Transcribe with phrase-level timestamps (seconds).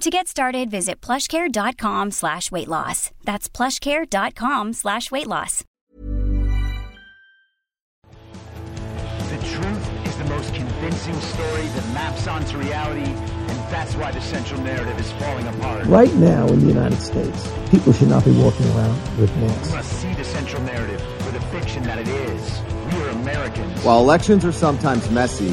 [0.00, 3.10] To get started, visit plushcare.com slash weight loss.
[3.24, 5.64] That's plushcare.com slash weight loss.
[9.28, 14.20] The truth is the most convincing story that maps onto reality, and that's why the
[14.20, 15.86] central narrative is falling apart.
[15.86, 19.72] Right now in the United States, people should not be walking around with We masks.
[19.72, 22.60] must see the central narrative for the fiction that it is.
[22.94, 23.82] We are Americans.
[23.84, 25.52] While elections are sometimes messy,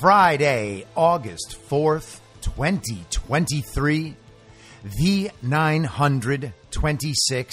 [0.00, 4.16] Friday, August 4th, 2023,
[4.82, 7.50] the 926th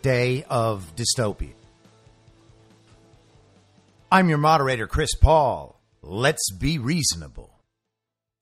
[0.00, 1.52] day of dystopia.
[4.10, 5.78] I'm your moderator, Chris Paul.
[6.00, 7.50] Let's be reasonable.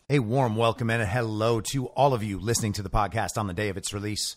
[0.09, 3.49] A warm welcome and a hello to all of you listening to the podcast on
[3.49, 4.37] the day of its release.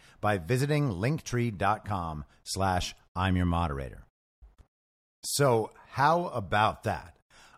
[0.21, 4.05] by visiting linktree.com slash I'm your moderator.
[5.23, 7.17] So how about that?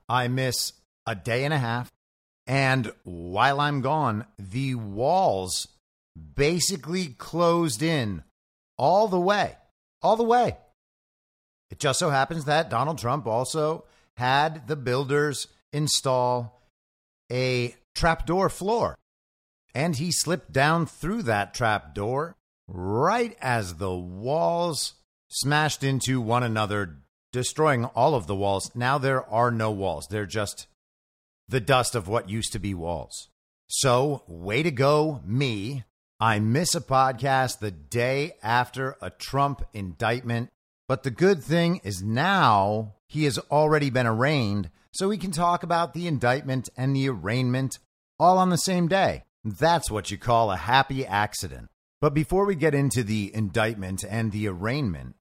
[0.10, 0.74] I miss
[1.06, 1.92] a day and a half,
[2.48, 5.68] and while I'm gone, the walls
[6.36, 8.24] basically closed in
[8.78, 9.58] all the way.
[10.02, 10.58] All the way.
[11.72, 13.86] It just so happens that Donald Trump also
[14.18, 16.62] had the builders install
[17.32, 18.96] a trapdoor floor.
[19.74, 22.36] And he slipped down through that trapdoor
[22.68, 24.94] right as the walls
[25.30, 26.98] smashed into one another,
[27.32, 28.72] destroying all of the walls.
[28.76, 30.08] Now there are no walls.
[30.10, 30.68] They're just
[31.48, 33.30] the dust of what used to be walls.
[33.68, 35.84] So, way to go, me.
[36.20, 40.50] I miss a podcast the day after a Trump indictment.
[40.88, 45.64] But the good thing is now he has already been arraigned, so we can talk
[45.64, 47.80] about the indictment and the arraignment
[48.20, 49.24] all on the same day.
[49.44, 51.70] That's what you call a happy accident.
[52.04, 55.16] But before we get into the indictment and the arraignment,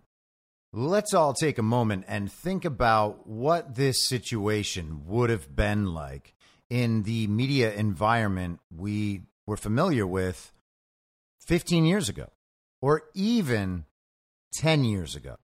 [0.73, 6.35] let's all take a moment and think about what this situation would have been like
[6.69, 10.53] in the media environment we were familiar with
[11.47, 12.31] 15 years ago
[12.81, 13.85] or even
[14.55, 15.37] 10 years ago.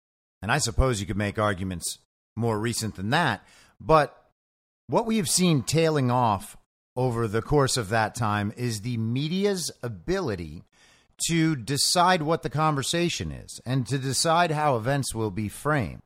[0.43, 1.99] And I suppose you could make arguments
[2.35, 3.47] more recent than that.
[3.81, 4.13] But
[4.89, 6.57] what we have seen tailing off
[6.97, 10.65] over the course of that time is the media's ability
[11.27, 16.01] to decide what the conversation is and to decide how events will be framed.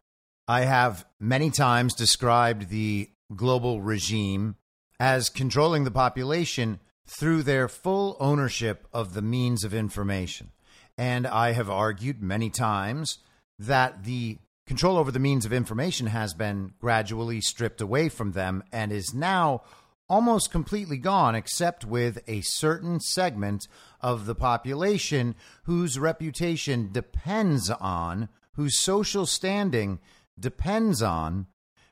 [0.48, 4.56] I have many times described the global regime
[4.98, 10.50] as controlling the population through their full ownership of the means of information.
[10.96, 13.18] And I have argued many times
[13.58, 18.62] that the control over the means of information has been gradually stripped away from them
[18.72, 19.62] and is now
[20.08, 23.66] almost completely gone, except with a certain segment
[24.02, 25.34] of the population
[25.64, 30.00] whose reputation depends on, whose social standing
[30.38, 31.46] depends on,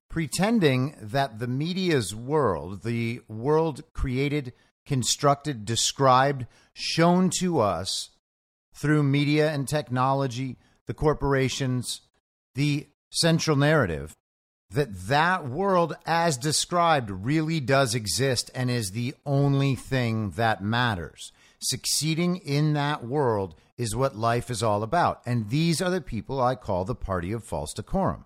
[0.08, 4.52] pretending that the media's world, the world created,
[4.84, 8.10] constructed, described, shown to us
[8.74, 12.00] through media and technology, the corporations,
[12.54, 14.16] the central narrative,
[14.70, 21.32] that that world as described really does exist and is the only thing that matters.
[21.60, 25.20] Succeeding in that world is what life is all about.
[25.26, 28.24] And these are the people I call the party of false decorum.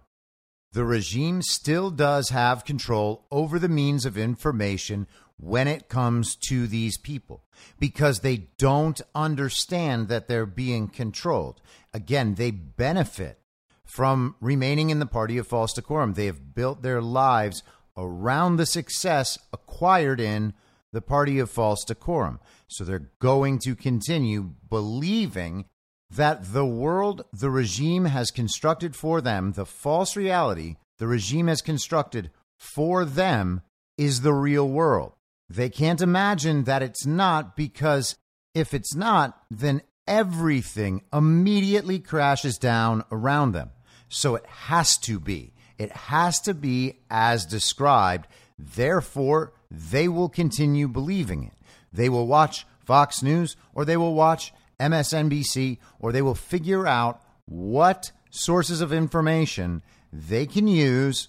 [0.72, 6.66] The regime still does have control over the means of information when it comes to
[6.66, 7.44] these people
[7.78, 11.60] because they don't understand that they're being controlled.
[11.92, 13.38] Again, they benefit
[13.84, 16.14] from remaining in the party of false decorum.
[16.14, 17.62] They have built their lives
[17.96, 20.54] around the success acquired in
[20.92, 22.40] the party of false decorum.
[22.74, 25.66] So they're going to continue believing
[26.10, 31.62] that the world the regime has constructed for them, the false reality the regime has
[31.62, 33.62] constructed for them,
[33.96, 35.12] is the real world.
[35.48, 38.16] They can't imagine that it's not because
[38.54, 43.70] if it's not, then everything immediately crashes down around them.
[44.08, 45.52] So it has to be.
[45.78, 48.26] It has to be as described.
[48.58, 51.52] Therefore, they will continue believing it.
[51.94, 57.22] They will watch Fox News or they will watch MSNBC or they will figure out
[57.46, 59.82] what sources of information
[60.12, 61.28] they can use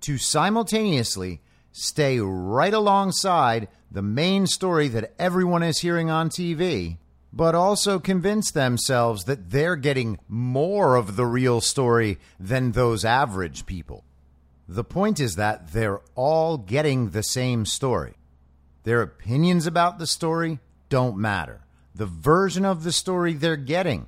[0.00, 1.42] to simultaneously
[1.72, 6.96] stay right alongside the main story that everyone is hearing on TV,
[7.32, 13.66] but also convince themselves that they're getting more of the real story than those average
[13.66, 14.04] people.
[14.66, 18.14] The point is that they're all getting the same story.
[18.84, 21.60] Their opinions about the story don't matter.
[21.94, 24.06] The version of the story they're getting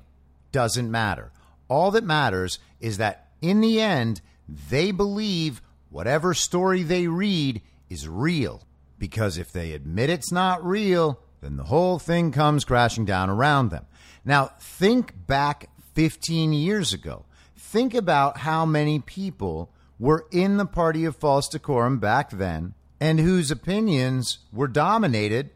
[0.51, 1.31] doesn't matter.
[1.67, 8.07] All that matters is that in the end, they believe whatever story they read is
[8.07, 8.63] real.
[8.97, 13.69] Because if they admit it's not real, then the whole thing comes crashing down around
[13.69, 13.85] them.
[14.25, 17.25] Now, think back 15 years ago.
[17.55, 22.73] Think about how many people were in the party of false decorum back then
[23.03, 25.49] and whose opinions were dominated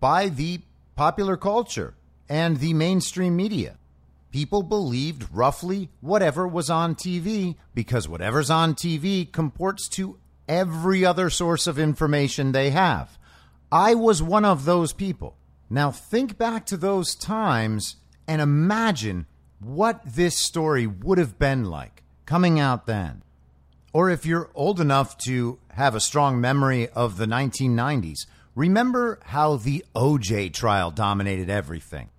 [0.00, 0.60] by the
[0.96, 1.94] popular culture
[2.28, 3.78] and the mainstream media.
[4.32, 10.18] People believed roughly whatever was on TV because whatever's on TV comports to
[10.48, 13.16] every other source of information they have.
[13.70, 15.36] I was one of those people.
[15.70, 17.94] Now think back to those times
[18.26, 19.26] and imagine
[19.60, 23.22] what this story would have been like coming out then.
[23.92, 29.56] Or if you're old enough to have a strong memory of the 1990s, remember how
[29.56, 32.10] the OJ trial dominated everything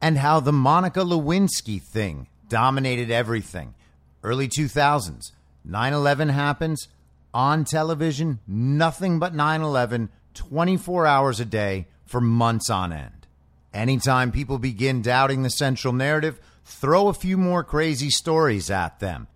[0.00, 3.74] and how the Monica Lewinsky thing dominated everything.
[4.22, 5.32] Early 2000s,
[5.64, 6.88] 9 11 happens
[7.34, 13.26] on television, nothing but 9 11, 24 hours a day for months on end.
[13.74, 19.26] Anytime people begin doubting the central narrative, throw a few more crazy stories at them.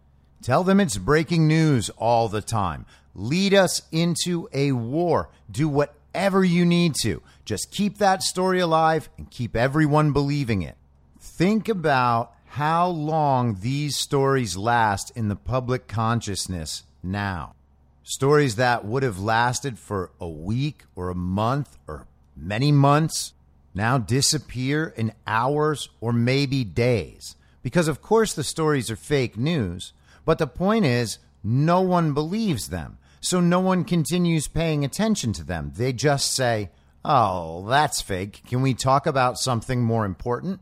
[0.42, 2.86] Tell them it's breaking news all the time.
[3.14, 5.28] Lead us into a war.
[5.50, 7.22] Do whatever you need to.
[7.44, 10.76] Just keep that story alive and keep everyone believing it.
[11.18, 17.54] Think about how long these stories last in the public consciousness now.
[18.02, 22.06] Stories that would have lasted for a week or a month or
[22.36, 23.34] many months
[23.74, 27.36] now disappear in hours or maybe days.
[27.62, 29.92] Because, of course, the stories are fake news,
[30.24, 32.98] but the point is, no one believes them.
[33.20, 35.72] So no one continues paying attention to them.
[35.76, 36.70] They just say,
[37.04, 38.42] oh, that's fake.
[38.48, 40.60] Can we talk about something more important?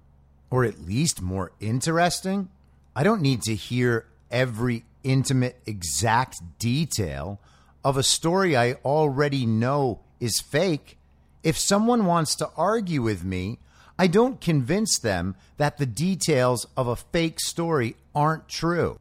[0.51, 2.49] Or at least more interesting?
[2.97, 7.41] I don't need to hear every intimate, exact detail
[7.85, 10.99] of a story I already know is fake.
[11.43, 13.59] If someone wants to argue with me,
[13.99, 18.99] I don't convince them that the details of a fake story aren't true,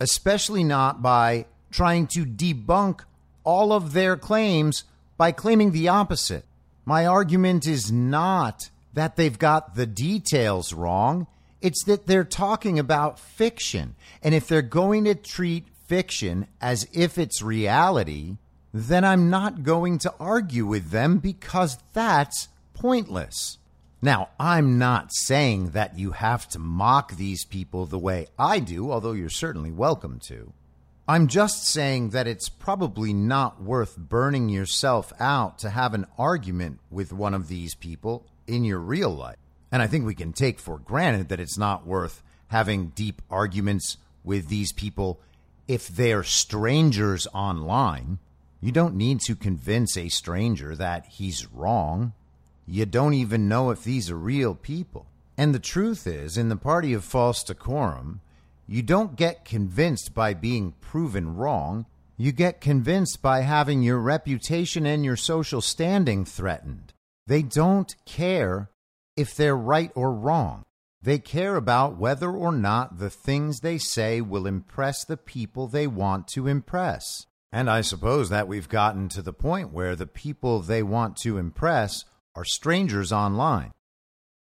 [0.00, 3.00] especially not by trying to debunk
[3.44, 4.84] all of their claims
[5.16, 6.44] by claiming the opposite.
[6.84, 11.26] My argument is not that they've got the details wrong.
[11.60, 13.94] It's that they're talking about fiction.
[14.22, 18.36] And if they're going to treat fiction as if it's reality,
[18.72, 23.57] then I'm not going to argue with them because that's pointless.
[24.00, 28.92] Now, I'm not saying that you have to mock these people the way I do,
[28.92, 30.52] although you're certainly welcome to.
[31.08, 36.80] I'm just saying that it's probably not worth burning yourself out to have an argument
[36.90, 39.38] with one of these people in your real life.
[39.72, 43.96] And I think we can take for granted that it's not worth having deep arguments
[44.22, 45.18] with these people
[45.66, 48.18] if they're strangers online.
[48.60, 52.12] You don't need to convince a stranger that he's wrong.
[52.70, 55.06] You don't even know if these are real people.
[55.38, 58.20] And the truth is, in the party of false decorum,
[58.66, 61.86] you don't get convinced by being proven wrong.
[62.18, 66.92] You get convinced by having your reputation and your social standing threatened.
[67.26, 68.68] They don't care
[69.16, 70.64] if they're right or wrong.
[71.00, 75.86] They care about whether or not the things they say will impress the people they
[75.86, 77.24] want to impress.
[77.50, 81.38] And I suppose that we've gotten to the point where the people they want to
[81.38, 82.04] impress
[82.38, 83.72] are strangers online.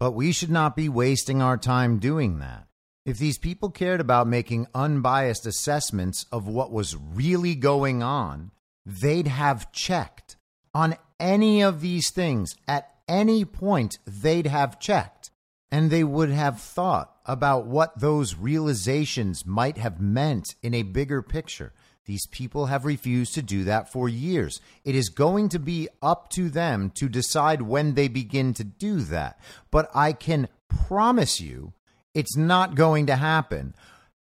[0.02, 2.68] But we should not be wasting our time doing that.
[3.06, 8.52] If these people cared about making unbiased assessments of what was really going on,
[8.86, 10.36] they'd have checked
[10.74, 15.32] on any of these things at any point, they'd have checked
[15.72, 21.22] and they would have thought about what those realizations might have meant in a bigger
[21.22, 21.72] picture.
[22.06, 24.62] These people have refused to do that for years.
[24.84, 29.02] It is going to be up to them to decide when they begin to do
[29.02, 29.40] that.
[29.72, 31.74] But I can promise you
[32.14, 33.74] it's not going to happen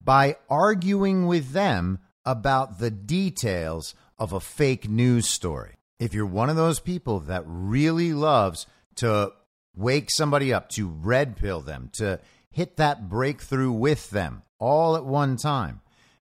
[0.04, 5.76] by arguing with them about the details of a fake news story.
[6.00, 9.34] If you're one of those people that really loves to
[9.76, 12.20] wake somebody up, to red pill them, to
[12.52, 15.82] hit that breakthrough with them all at one time,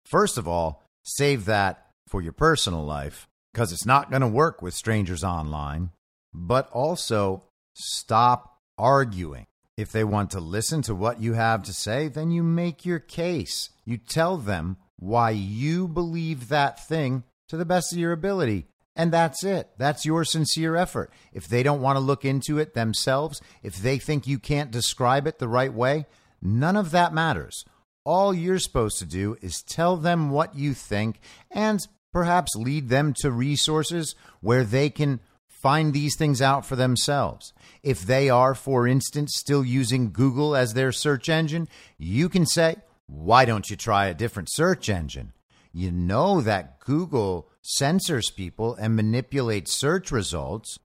[0.05, 4.61] first of all, Save that for your personal life because it's not going to work
[4.61, 5.91] with strangers online.
[6.33, 7.43] But also,
[7.73, 9.47] stop arguing.
[9.77, 12.99] If they want to listen to what you have to say, then you make your
[12.99, 13.69] case.
[13.85, 18.67] You tell them why you believe that thing to the best of your ability.
[18.95, 19.69] And that's it.
[19.77, 21.11] That's your sincere effort.
[21.33, 25.27] If they don't want to look into it themselves, if they think you can't describe
[25.27, 26.05] it the right way,
[26.41, 27.65] none of that matters.
[28.03, 31.19] All you're supposed to do is tell them what you think
[31.51, 31.79] and
[32.11, 37.53] perhaps lead them to resources where they can find these things out for themselves.
[37.83, 41.67] If they are, for instance, still using Google as their search engine,
[41.97, 45.33] you can say, why don't you try a different search engine?
[45.71, 50.79] You know that Google censors people and manipulates search results.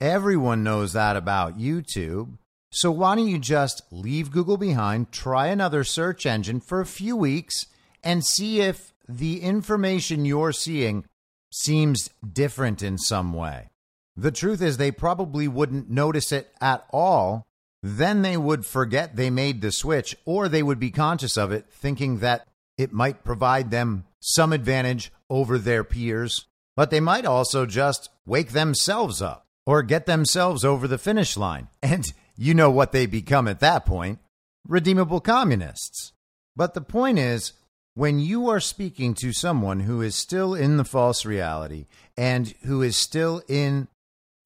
[0.00, 2.36] Everyone knows that about YouTube.
[2.72, 7.16] So why don't you just leave Google behind, try another search engine for a few
[7.16, 7.66] weeks,
[8.02, 11.04] and see if the information you're seeing
[11.52, 13.70] seems different in some way?
[14.16, 17.46] The truth is, they probably wouldn't notice it at all.
[17.82, 21.66] Then they would forget they made the switch, or they would be conscious of it,
[21.70, 22.46] thinking that
[22.76, 26.46] it might provide them some advantage over their peers.
[26.76, 31.68] But they might also just wake themselves up or get themselves over the finish line.
[31.82, 34.18] And you know what they become at that point
[34.66, 36.12] redeemable communists.
[36.56, 37.52] But the point is,
[37.94, 42.80] when you are speaking to someone who is still in the false reality and who
[42.80, 43.88] is still in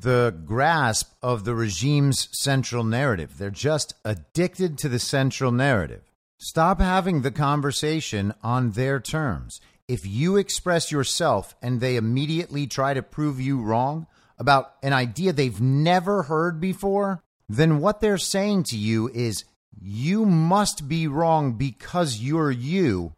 [0.01, 6.03] the grasp of the regime's central narrative, they're just addicted to the central narrative.
[6.41, 9.61] Stop having the conversation on their terms.
[9.87, 15.33] If you express yourself and they immediately try to prove you wrong about an idea
[15.33, 19.45] they've never heard before, then what they're saying to you is
[19.81, 23.13] you must be wrong because you're you,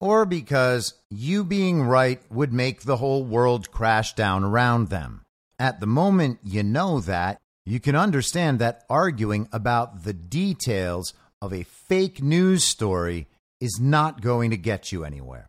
[0.00, 5.22] or because you being right would make the whole world crash down around them.
[5.58, 11.52] At the moment you know that, you can understand that arguing about the details of
[11.52, 13.26] a fake news story
[13.60, 15.48] is not going to get you anywhere.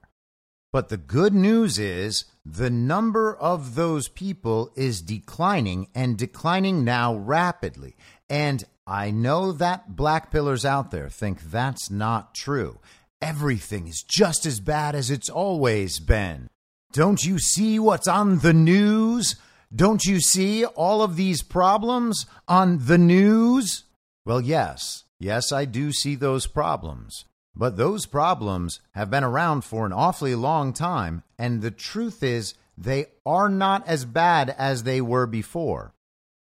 [0.71, 7.15] But the good news is the number of those people is declining and declining now
[7.15, 7.95] rapidly.
[8.29, 12.79] And I know that black pillars out there think that's not true.
[13.21, 16.49] Everything is just as bad as it's always been.
[16.91, 19.35] Don't you see what's on the news?
[19.75, 23.83] Don't you see all of these problems on the news?
[24.25, 27.25] Well, yes, yes, I do see those problems.
[27.55, 32.53] But those problems have been around for an awfully long time, and the truth is,
[32.77, 35.93] they are not as bad as they were before.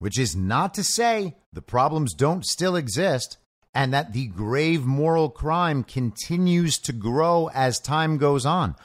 [0.02, 3.38] Which is not to say the problems don't still exist
[3.72, 8.76] and that the grave moral crime continues to grow as time goes on.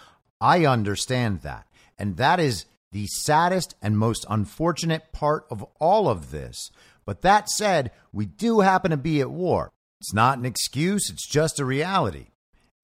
[0.43, 1.67] I understand that.
[1.99, 6.71] And that is the saddest and most unfortunate part of all of this.
[7.07, 9.73] But that said, we do happen to be at war.
[10.03, 12.27] It's not an excuse, it's just a reality.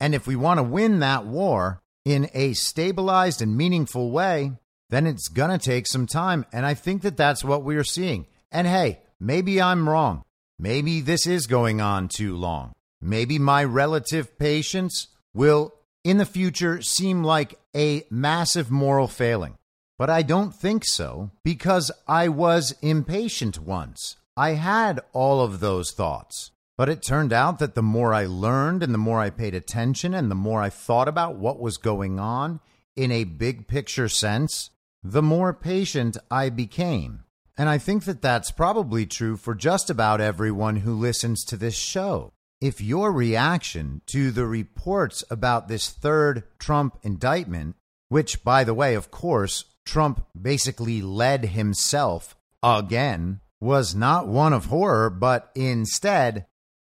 [0.01, 4.53] And if we want to win that war in a stabilized and meaningful way,
[4.93, 6.45] then it's going to take some time.
[6.53, 8.27] And I think that that's what we're seeing.
[8.51, 10.23] And hey, maybe I'm wrong.
[10.59, 12.73] Maybe this is going on too long.
[13.01, 15.73] Maybe my relative patience will,
[16.05, 19.57] in the future, seem like a massive moral failing.
[19.99, 24.17] But I don't think so because I was impatient once.
[24.37, 26.51] I had all of those thoughts.
[26.77, 30.13] But it turned out that the more I learned and the more I paid attention
[30.13, 32.61] and the more I thought about what was going on
[32.95, 34.69] in a big picture sense,
[35.03, 37.25] the more patient I became.
[37.57, 41.75] And I think that that's probably true for just about everyone who listens to this
[41.75, 42.33] show.
[42.61, 47.77] If your reaction to the reports about this third Trump indictment,
[48.09, 54.67] which, by the way, of course, Trump basically led himself again, was not one of
[54.67, 56.47] horror, but instead,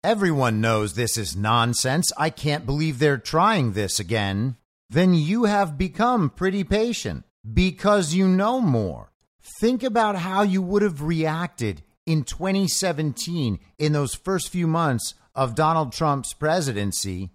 [0.04, 2.12] everyone knows this is nonsense.
[2.18, 4.58] I can't believe they're trying this again.
[4.90, 9.12] Then you have become pretty patient because you know more.
[9.60, 15.56] Think about how you would have reacted in 2017 in those first few months of
[15.56, 17.30] Donald Trump's presidency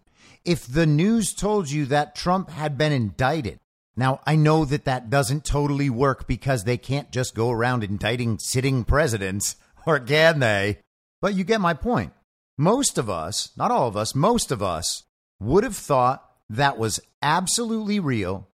[0.44, 3.58] if the news told you that Trump had been indicted.
[3.96, 8.38] Now, I know that that doesn't totally work because they can't just go around indicting
[8.38, 9.56] sitting presidents,
[9.86, 10.78] or can they?
[11.20, 12.12] But you get my point.
[12.58, 15.04] Most of us, not all of us, most of us
[15.40, 18.48] would have thought that was absolutely real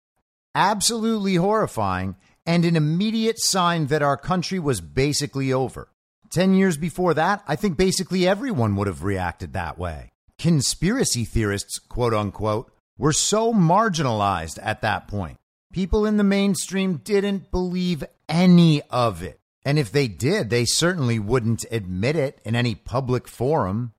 [0.56, 5.88] absolutely horrifying and an immediate sign that our country was basically over.
[6.30, 10.10] 10 years before that, I think basically everyone would have reacted that way.
[10.38, 15.36] Conspiracy theorists, quote unquote, were so marginalized at that point.
[15.72, 19.38] People in the mainstream didn't believe any of it.
[19.64, 23.92] And if they did, they certainly wouldn't admit it in any public forum.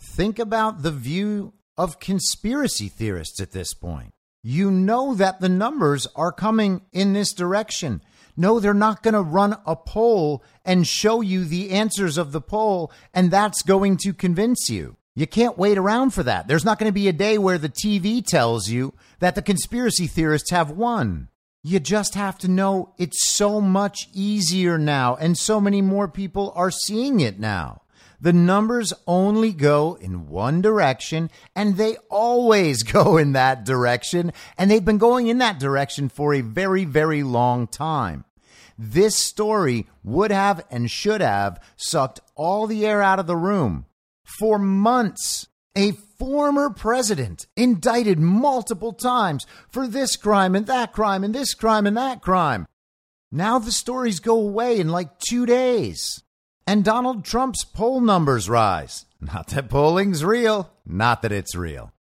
[0.00, 4.13] Think about the view of conspiracy theorists at this point
[4.46, 8.02] you know that the numbers are coming in this direction.
[8.36, 12.42] No, they're not going to run a poll and show you the answers of the
[12.42, 14.98] poll, and that's going to convince you.
[15.16, 16.46] You can't wait around for that.
[16.46, 20.06] There's not going to be a day where the TV tells you that the conspiracy
[20.06, 21.28] theorists have won.
[21.62, 26.52] You just have to know it's so much easier now, and so many more people
[26.54, 27.80] are seeing it now.
[28.20, 34.70] The numbers only go in one direction, and they always go in that direction, and
[34.70, 38.24] they've been going in that direction for a very, very long time.
[38.78, 43.86] This story would have and should have sucked all the air out of the room
[44.24, 45.46] for months.
[45.76, 51.86] A former president indicted multiple times for this crime and that crime and this crime
[51.86, 52.66] and that crime.
[53.32, 56.23] Now the stories go away in like two days
[56.66, 59.06] and Donald Trump's poll numbers rise.
[59.20, 61.92] Not that polling's real, not that it's real.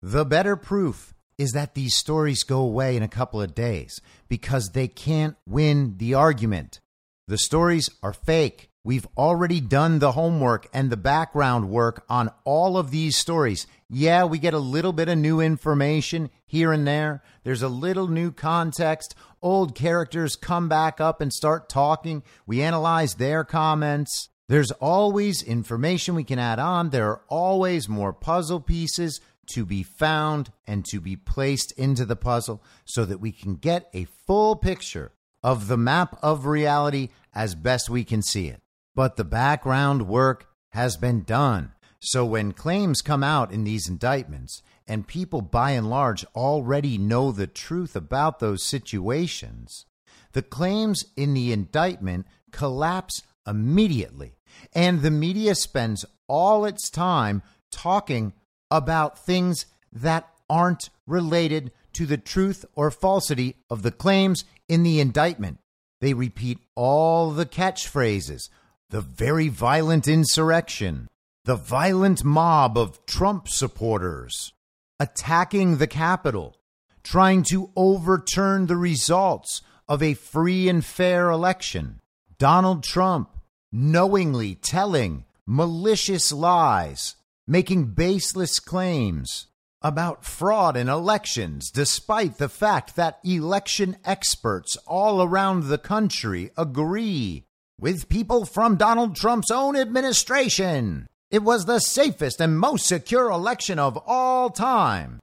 [0.00, 4.70] The better proof is that these stories go away in a couple of days because
[4.70, 6.80] they can't win the argument.
[7.28, 8.68] The stories are fake.
[8.84, 13.66] We've already done the homework and the background work on all of these stories.
[13.94, 17.22] Yeah, we get a little bit of new information here and there.
[17.44, 19.14] There's a little new context.
[19.42, 22.22] Old characters come back up and start talking.
[22.46, 24.30] We analyze their comments.
[24.48, 26.90] There's always information we can add on.
[26.90, 29.20] There are always more puzzle pieces
[29.52, 33.90] to be found and to be placed into the puzzle so that we can get
[33.92, 38.62] a full picture of the map of reality as best we can see it
[38.94, 41.72] but the background work has been done.
[42.04, 47.30] So when claims come out in these indictments, and people by and large already know
[47.30, 49.86] the truth about those situations,
[50.32, 54.34] the claims in the indictment collapse immediately.
[54.72, 58.32] And the media spends all its time talking
[58.68, 64.98] about things that aren't related to the truth or falsity of the claims in the
[64.98, 65.60] indictment.
[66.00, 68.48] They repeat all the catchphrases
[68.92, 71.08] the very violent insurrection,
[71.44, 74.52] the violent mob of Trump supporters
[75.00, 76.56] attacking the Capitol,
[77.02, 82.00] trying to overturn the results of a free and fair election.
[82.38, 83.28] Donald Trump
[83.72, 89.48] knowingly telling malicious lies, making baseless claims
[89.80, 97.44] about fraud in elections, despite the fact that election experts all around the country agree
[97.80, 101.08] with people from Donald Trump's own administration.
[101.32, 105.18] It was the safest and most secure election of all time.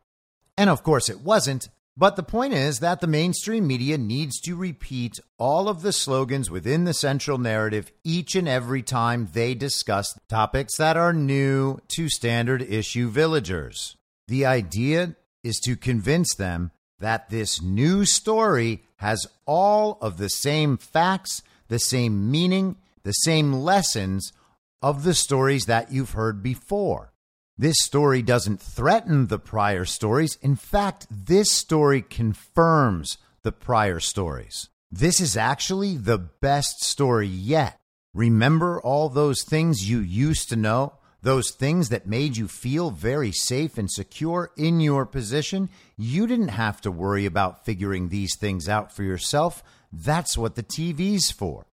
[0.57, 1.69] And of course, it wasn't.
[1.95, 6.49] But the point is that the mainstream media needs to repeat all of the slogans
[6.49, 12.09] within the central narrative each and every time they discuss topics that are new to
[12.09, 13.95] standard issue villagers.
[14.27, 20.75] The idea is to convince them that this new story has all of the same
[20.77, 24.33] facts, the same meaning, the same lessons
[24.81, 27.13] of the stories that you've heard before.
[27.57, 30.37] This story doesn't threaten the prior stories.
[30.41, 34.69] In fact, this story confirms the prior stories.
[34.91, 37.77] This is actually the best story yet.
[38.13, 40.93] Remember all those things you used to know?
[41.21, 45.69] Those things that made you feel very safe and secure in your position?
[45.97, 49.61] You didn't have to worry about figuring these things out for yourself.
[49.91, 51.65] That's what the TV's for.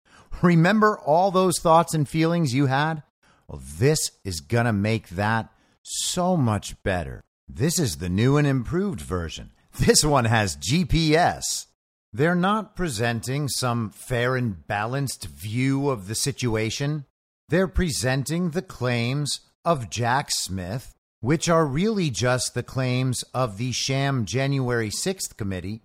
[0.42, 3.02] Remember all those thoughts and feelings you had?
[3.48, 5.48] Well, this is going to make that
[5.82, 7.22] so much better.
[7.48, 9.52] This is the new and improved version.
[9.78, 11.66] This one has GPS.
[12.12, 17.06] They're not presenting some fair and balanced view of the situation.
[17.48, 23.72] They're presenting the claims of Jack Smith, which are really just the claims of the
[23.72, 25.82] sham January 6th committee,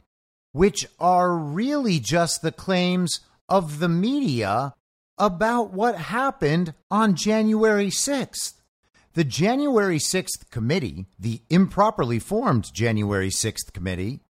[0.51, 4.73] which are really just the claims of the media
[5.17, 8.53] about what happened on January 6th.
[9.13, 14.21] The January 6th committee, the improperly formed January 6th committee,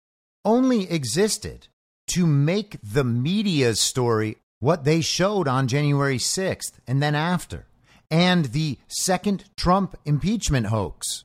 [0.44, 1.68] only existed
[2.08, 7.68] to make the media's story what they showed on January 6th and then after,
[8.10, 11.24] and the second Trump impeachment hoax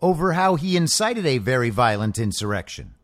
[0.00, 2.94] over how he incited a very violent insurrection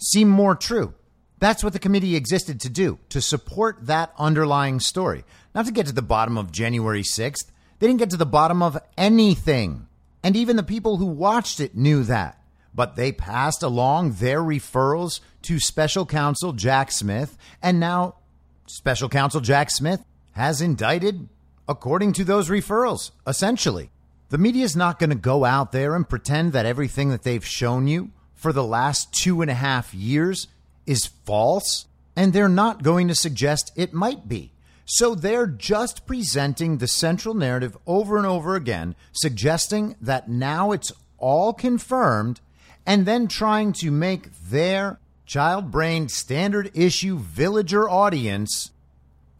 [0.00, 0.94] seem more true.
[1.40, 5.24] That's what the committee existed to do, to support that underlying story,
[5.54, 7.50] not to get to the bottom of January 6th
[7.80, 9.88] they didn't get to the bottom of anything.
[10.22, 12.38] And even the people who watched it knew that.
[12.74, 18.16] But they passed along their referrals to special counsel Jack Smith, and now
[18.66, 21.28] special counsel Jack Smith has indicted
[21.68, 23.90] according to those referrals, essentially.
[24.28, 27.44] The media is not going to go out there and pretend that everything that they've
[27.44, 30.46] shown you for the last two and a half years
[30.86, 34.52] is false, and they're not going to suggest it might be.
[34.84, 40.92] So they're just presenting the central narrative over and over again, suggesting that now it's
[41.18, 42.40] all confirmed,
[42.84, 48.72] and then trying to make their child brained standard issue villager audience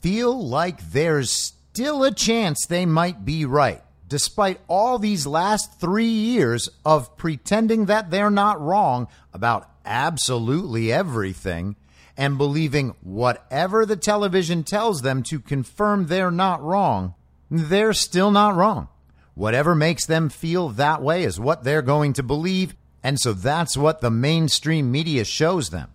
[0.00, 1.32] feel like there's
[1.72, 7.86] still a chance they might be right, despite all these last three years of pretending
[7.86, 11.76] that they're not wrong about absolutely everything
[12.16, 17.14] and believing whatever the television tells them to confirm they're not wrong,
[17.50, 18.88] they're still not wrong.
[19.34, 23.76] Whatever makes them feel that way is what they're going to believe, and so that's
[23.76, 25.88] what the mainstream media shows them.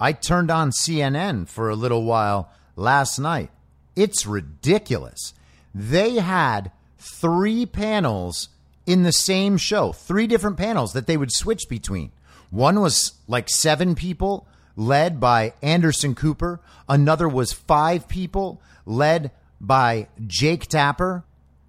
[0.00, 3.50] I turned on CNN for a little while last night.
[3.94, 5.34] It's ridiculous.
[5.74, 8.48] They had three panels
[8.86, 12.10] in the same show, three different panels that they would switch between.
[12.50, 16.60] One was like seven people, led by Anderson Cooper.
[16.88, 19.30] Another was five people, led
[19.60, 21.24] by Jake Tapper.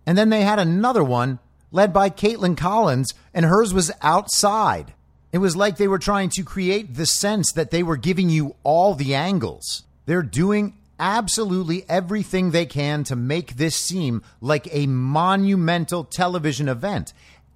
[0.06, 1.40] And then they had another one
[1.72, 4.94] led by Kaitlan Collins, and hers was outside.
[5.32, 8.56] It was like they were trying to create the sense that they were giving you
[8.64, 9.84] all the angles.
[10.06, 17.14] They're doing absolutely everything they can to make this seem like a monumental television event,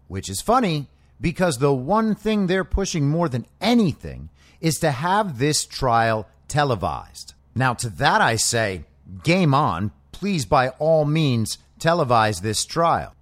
[0.08, 0.88] which is funny
[1.20, 4.30] because the one thing they're pushing more than anything
[4.60, 7.34] is to have this trial televised.
[7.56, 8.86] Now, to that I say,
[9.24, 9.92] game on.
[10.12, 13.14] Please, by all means, televise this trial.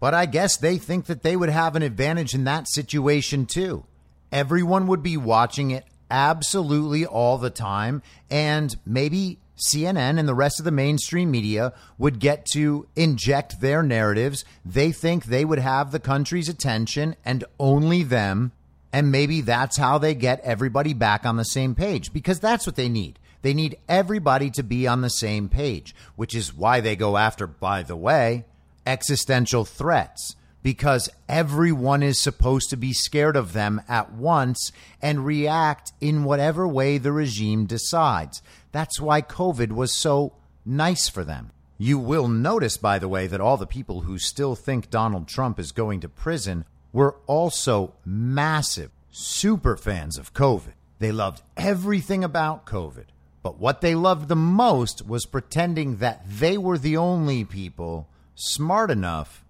[0.00, 3.84] But I guess they think that they would have an advantage in that situation too.
[4.30, 9.38] Everyone would be watching it absolutely all the time, and maybe
[9.70, 14.44] CNN and the rest of the mainstream media would get to inject their narratives.
[14.64, 18.52] They think they would have the country's attention and only them
[18.92, 22.76] and maybe that's how they get everybody back on the same page because that's what
[22.76, 23.18] they need.
[23.40, 27.46] They need everybody to be on the same page, which is why they go after,
[27.46, 28.44] by the way,
[28.86, 34.70] existential threats because everyone is supposed to be scared of them at once
[35.00, 38.42] and react in whatever way the regime decides.
[38.72, 40.32] That's why COVID was so
[40.64, 41.52] nice for them.
[41.78, 45.58] You will notice, by the way, that all the people who still think Donald Trump
[45.58, 50.72] is going to prison were also massive super fans of COVID.
[50.98, 53.06] They loved everything about COVID.
[53.42, 58.90] But what they loved the most was pretending that they were the only people smart
[58.90, 59.44] enough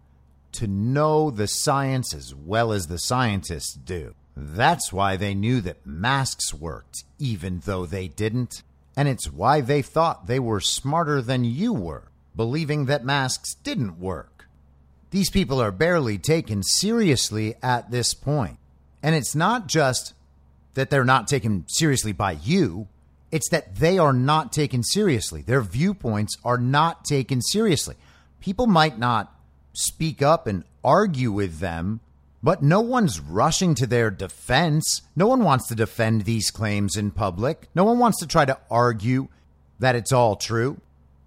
[0.53, 4.15] to know the science as well as the scientists do.
[4.35, 8.63] That's why they knew that masks worked, even though they didn't.
[8.97, 13.99] And it's why they thought they were smarter than you were, believing that masks didn't
[13.99, 14.47] work.
[15.11, 18.59] These people are barely taken seriously at this point.
[19.03, 20.15] And it's not just
[20.75, 22.89] that they're not taken seriously by you,
[23.31, 25.43] it's that they are not taken seriously.
[25.43, 27.97] Their viewpoints are not taken seriously.
[28.41, 29.35] People might not
[29.73, 32.01] speak up and argue with them,
[32.43, 35.03] but no one's rushing to their defense.
[35.15, 37.69] No one wants to defend these claims in public.
[37.75, 39.29] No one wants to try to argue
[39.79, 40.81] that it's all true.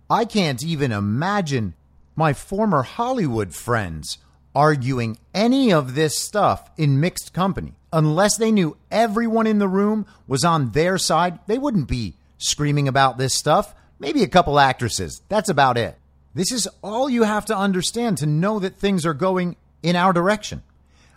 [0.09, 1.73] I can't even imagine
[2.15, 4.17] my former Hollywood friends
[4.53, 7.73] arguing any of this stuff in mixed company.
[7.91, 12.87] Unless they knew everyone in the room was on their side, they wouldn't be screaming
[12.87, 13.73] about this stuff.
[13.99, 15.21] Maybe a couple actresses.
[15.29, 15.97] That's about it.
[16.33, 20.11] This is all you have to understand to know that things are going in our
[20.11, 20.63] direction.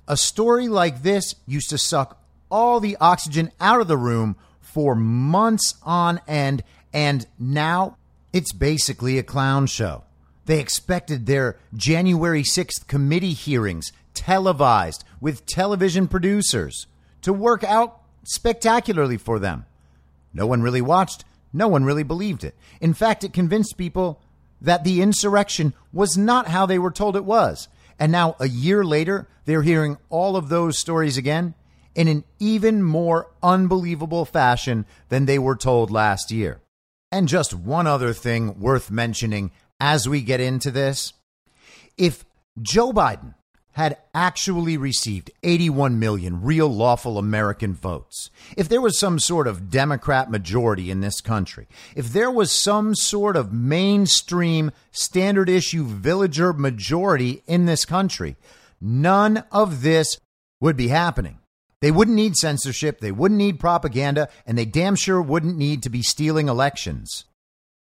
[0.09, 2.18] A story like this used to suck
[2.51, 7.99] all the oxygen out of the room for months on end, and now
[8.33, 10.05] it's basically a clown show.
[10.47, 16.87] They expected their January 6th committee hearings televised with television producers
[17.21, 19.66] to work out spectacularly for them.
[20.33, 21.27] No one really watched.
[21.53, 22.55] No one really believed it.
[22.81, 24.23] In fact, it convinced people
[24.59, 27.68] that the insurrection was not how they were told it was.
[27.98, 31.54] And now, a year later, they're hearing all of those stories again
[31.94, 36.61] in an even more unbelievable fashion than they were told last year.
[37.11, 41.12] And just one other thing worth mentioning as we get into this.
[41.96, 42.24] If
[42.61, 43.34] Joe Biden
[43.78, 49.70] had actually received 81 million real lawful American votes, if there was some sort of
[49.70, 56.52] Democrat majority in this country, if there was some sort of mainstream standard issue villager
[56.52, 58.34] majority in this country,
[58.80, 60.18] none of this
[60.60, 61.38] would be happening.
[61.80, 65.88] They wouldn't need censorship, they wouldn't need propaganda, and they damn sure wouldn't need to
[65.88, 67.26] be stealing elections.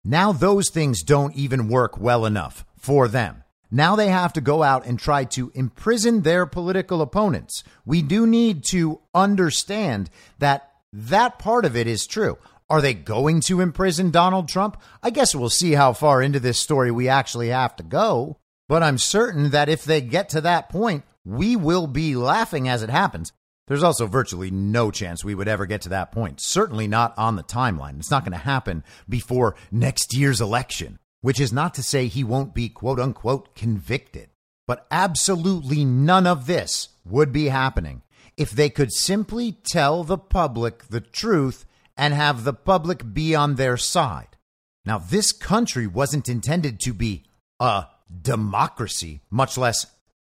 [0.04, 3.46] Now those things don't even work well enough for them.
[3.72, 7.64] Now they have to go out and try to imprison their political opponents.
[7.86, 12.38] We do need to understand that that part of it is true.
[12.70, 14.80] Are they going to imprison Donald Trump?
[15.02, 18.38] I guess we'll see how far into this story we actually have to go.
[18.68, 22.84] But I'm certain that if they get to that point, we will be laughing as
[22.84, 23.34] it happens.
[23.68, 26.40] There's also virtually no chance we would ever get to that point.
[26.42, 28.00] Certainly not on the timeline.
[28.00, 32.24] It's not going to happen before next year's election, which is not to say he
[32.24, 34.30] won't be quote unquote convicted.
[34.68, 38.04] But absolutely none of this would be happening
[38.38, 41.66] if they could simply tell the public the truth
[41.98, 44.38] and have the public be on their side.
[44.86, 47.26] Now, this country wasn't intended to be
[47.60, 47.88] a
[48.22, 49.86] democracy, much less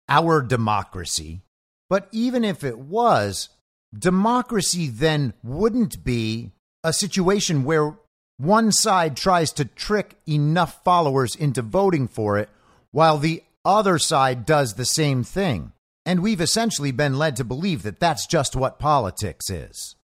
[0.08, 1.42] our democracy.
[1.90, 3.48] But even if it was,
[3.92, 6.52] democracy then wouldn't be
[6.84, 7.98] a situation where
[8.38, 12.48] one side tries to trick enough followers into voting for it
[12.90, 15.72] while the other side does the same thing.
[16.04, 19.96] And we've essentially been led to believe that that's just what politics is.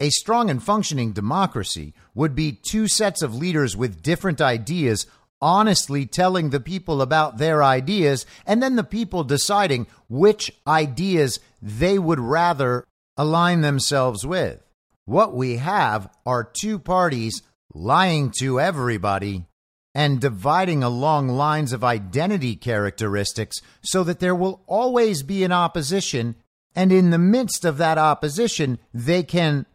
[0.00, 5.06] A strong and functioning democracy would be two sets of leaders with different ideas
[5.40, 11.98] honestly telling the people about their ideas and then the people deciding which ideas they
[11.98, 12.84] would rather
[13.16, 14.60] align themselves with.
[15.04, 17.42] What we have are two parties
[17.74, 19.46] lying to everybody
[19.94, 26.36] and dividing along lines of identity characteristics so that there will always be an opposition.
[26.74, 29.66] And in the midst of that opposition, they can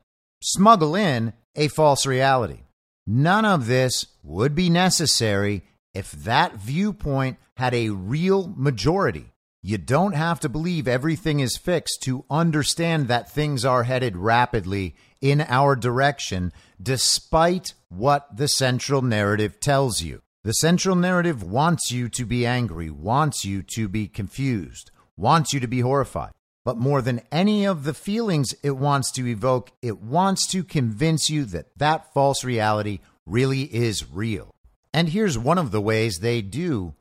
[0.42, 2.62] smuggle in a false reality.
[3.06, 9.34] None of this would be necessary if that viewpoint had a real majority.
[9.62, 14.96] You don't have to believe everything is fixed to understand that things are headed rapidly
[15.22, 16.52] in our direction,
[16.82, 20.22] despite what the central narrative tells you.
[20.44, 25.60] The central narrative wants you to be angry, wants you to be confused, wants you
[25.60, 26.32] to be horrified.
[26.66, 31.30] But more than any of the feelings it wants to evoke, it wants to convince
[31.30, 34.54] you that that false reality really is real.
[34.94, 36.94] And here's one of the ways they do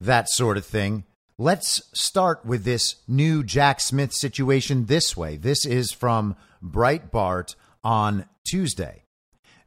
[0.00, 1.04] that sort of thing.
[1.38, 5.36] Let's start with this new Jack Smith situation this way.
[5.36, 7.54] This is from Breitbart
[7.84, 9.05] on Tuesday.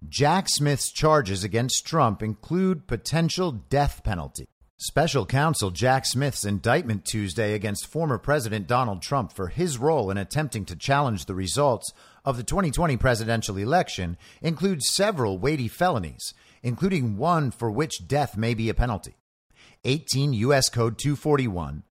[0.07, 4.47] Jack Smith's charges against Trump include potential death penalty.
[4.77, 10.17] Special counsel Jack Smith's indictment Tuesday against former President Donald Trump for his role in
[10.17, 11.91] attempting to challenge the results
[12.23, 16.33] of the 2020 presidential election includes several weighty felonies,
[16.63, 19.17] including one for which death may be a penalty.
[19.83, 20.69] 18 U.S.
[20.69, 21.83] Code 241,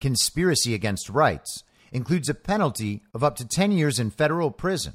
[0.00, 4.94] conspiracy against rights, includes a penalty of up to 10 years in federal prison.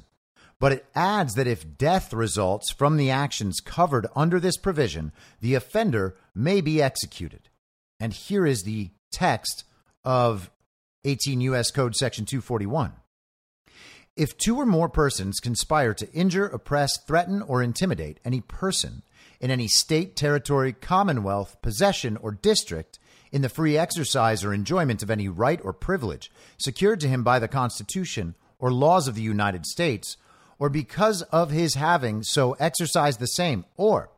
[0.64, 5.54] But it adds that if death results from the actions covered under this provision, the
[5.54, 7.50] offender may be executed.
[8.00, 9.64] And here is the text
[10.06, 10.50] of
[11.04, 11.70] 18 U.S.
[11.70, 12.94] Code Section 241.
[14.16, 19.02] If two or more persons conspire to injure, oppress, threaten, or intimidate any person
[19.40, 22.98] in any state, territory, commonwealth, possession, or district
[23.30, 27.38] in the free exercise or enjoyment of any right or privilege secured to him by
[27.38, 30.16] the Constitution or laws of the United States,
[30.58, 34.10] or because of his having so exercised the same, or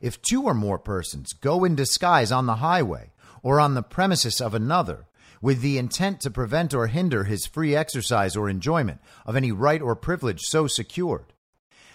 [0.00, 3.10] if two or more persons go in disguise on the highway
[3.42, 5.06] or on the premises of another,
[5.40, 9.82] with the intent to prevent or hinder his free exercise or enjoyment of any right
[9.82, 11.34] or privilege so secured.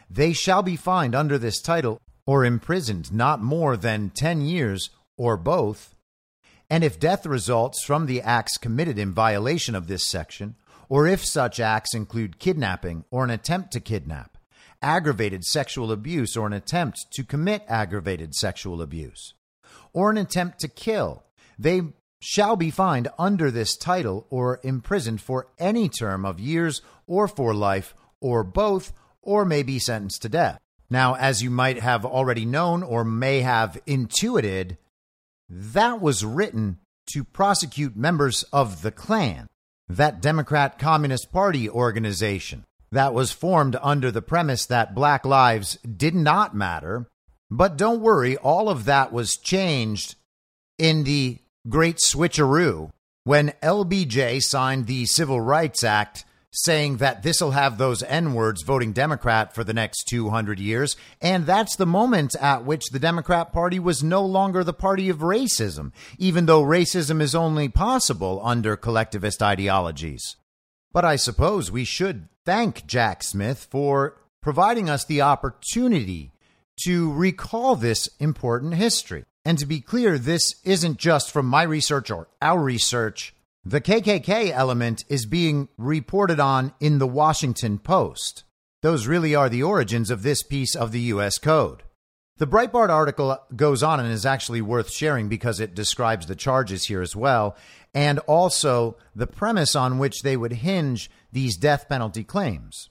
[0.09, 5.35] They shall be fined under this title or imprisoned not more than 10 years or
[5.35, 5.95] both.
[6.69, 10.55] And if death results from the acts committed in violation of this section,
[10.89, 14.37] or if such acts include kidnapping or an attempt to kidnap,
[14.81, 19.33] aggravated sexual abuse or an attempt to commit aggravated sexual abuse,
[19.93, 21.23] or an attempt to kill,
[21.57, 21.81] they
[22.19, 27.53] shall be fined under this title or imprisoned for any term of years or for
[27.53, 30.59] life or both, or may be sentenced to death.
[30.89, 34.77] Now, as you might have already known or may have intuited,
[35.49, 36.79] that was written
[37.13, 39.47] to prosecute members of the Klan,
[39.89, 46.15] that Democrat Communist Party organization that was formed under the premise that black lives did
[46.15, 47.07] not matter.
[47.51, 50.15] But don't worry, all of that was changed
[50.77, 52.91] in the great switcheroo
[53.23, 58.91] when LBJ signed the Civil Rights Act saying that this'll have those N words voting
[58.91, 60.95] Democrat for the next 200 years.
[61.21, 65.19] And that's the moment at which the Democrat Party was no longer the party of
[65.19, 70.35] racism, even though racism is only possible under collectivist ideologies.
[70.91, 76.31] But I suppose we should thank Jack Smith for providing us the opportunity
[76.85, 79.25] to recall this important history.
[79.45, 83.33] And to be clear, this isn't just from my research or our research.
[83.65, 88.45] The KKK element is being reported on in the Washington Post.
[88.81, 91.37] Those really are the origins of this piece of the U.S.
[91.37, 91.83] Code.
[92.37, 96.85] The Breitbart article goes on and is actually worth sharing because it describes the charges
[96.85, 97.57] here as well,
[97.93, 102.89] and also the premise on which they would hinge these death penalty claims.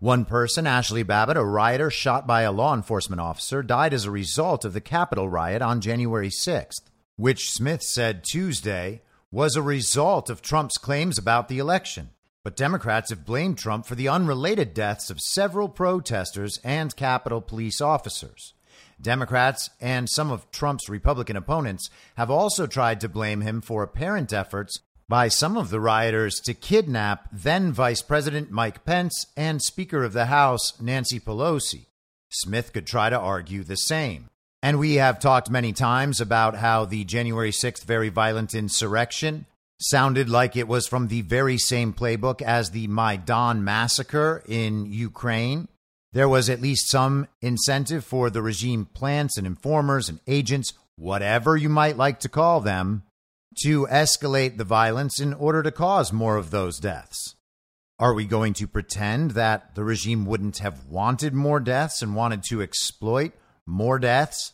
[0.00, 4.10] One person, Ashley Babbitt, a rioter shot by a law enforcement officer, died as a
[4.10, 6.82] result of the Capitol riot on January 6th,
[7.16, 9.00] which Smith said Tuesday
[9.34, 12.10] was a result of Trump's claims about the election.
[12.44, 17.80] But Democrats have blamed Trump for the unrelated deaths of several protesters and Capitol police
[17.80, 18.54] officers.
[19.00, 24.32] Democrats and some of Trump's Republican opponents have also tried to blame him for apparent
[24.32, 30.04] efforts by some of the rioters to kidnap then Vice President Mike Pence and Speaker
[30.04, 31.86] of the House Nancy Pelosi.
[32.30, 34.28] Smith could try to argue the same.
[34.64, 39.44] And we have talked many times about how the January 6th very violent insurrection
[39.78, 45.68] sounded like it was from the very same playbook as the Maidan massacre in Ukraine.
[46.14, 51.58] There was at least some incentive for the regime plants and informers and agents, whatever
[51.58, 53.02] you might like to call them,
[53.64, 57.34] to escalate the violence in order to cause more of those deaths.
[57.98, 62.42] Are we going to pretend that the regime wouldn't have wanted more deaths and wanted
[62.44, 63.34] to exploit
[63.66, 64.52] more deaths?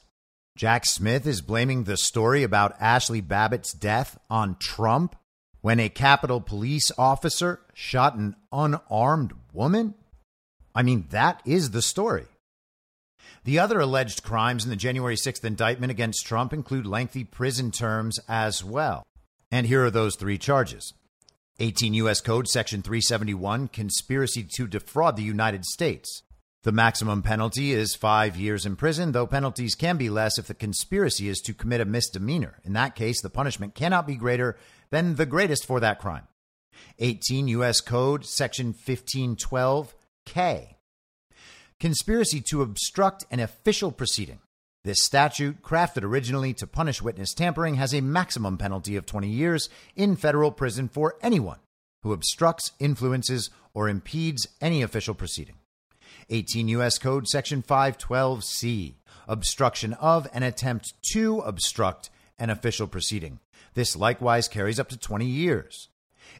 [0.56, 5.16] Jack Smith is blaming the story about Ashley Babbitt's death on Trump
[5.60, 9.94] when a Capitol police officer shot an unarmed woman?
[10.74, 12.26] I mean, that is the story.
[13.44, 18.18] The other alleged crimes in the January 6th indictment against Trump include lengthy prison terms
[18.28, 19.02] as well.
[19.50, 20.92] And here are those three charges
[21.58, 22.20] 18 U.S.
[22.20, 26.22] Code, Section 371, conspiracy to defraud the United States.
[26.62, 30.52] The maximum penalty is five years in prison, though penalties can be less if the
[30.52, 32.58] conspiracy is to commit a misdemeanor.
[32.64, 34.58] In that case, the punishment cannot be greater
[34.90, 36.28] than the greatest for that crime.
[36.98, 37.80] 18 U.S.
[37.80, 39.94] Code, Section 1512,
[40.26, 40.76] K.
[41.78, 44.40] Conspiracy to obstruct an official proceeding.
[44.84, 49.70] This statute, crafted originally to punish witness tampering, has a maximum penalty of 20 years
[49.96, 51.60] in federal prison for anyone
[52.02, 55.56] who obstructs, influences, or impedes any official proceeding.
[56.28, 56.98] 18 U.S.
[56.98, 58.94] Code Section 512C.
[59.26, 63.38] Obstruction of an attempt to obstruct an official proceeding.
[63.74, 65.88] This likewise carries up to 20 years.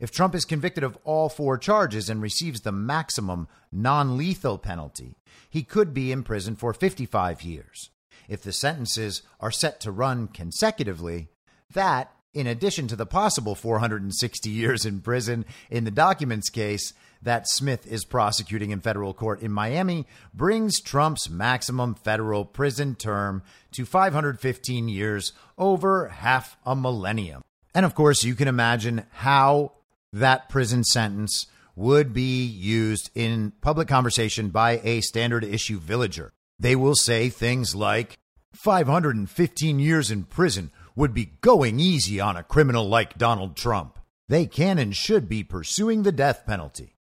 [0.01, 5.17] If Trump is convicted of all four charges and receives the maximum non lethal penalty,
[5.49, 7.91] he could be in prison for 55 years.
[8.29, 11.29] If the sentences are set to run consecutively,
[11.73, 16.93] that, in addition to the possible 460 years in prison in the documents case
[17.23, 23.43] that Smith is prosecuting in federal court in Miami, brings Trump's maximum federal prison term
[23.73, 27.43] to 515 years over half a millennium.
[27.75, 29.73] And of course, you can imagine how
[30.13, 31.47] that prison sentence
[31.77, 36.33] would be used in public conversation by a standard issue villager.
[36.59, 38.19] They will say things like
[38.53, 43.99] 515 years in prison would be going easy on a criminal like Donald Trump.
[44.29, 46.97] They can and should be pursuing the death penalty.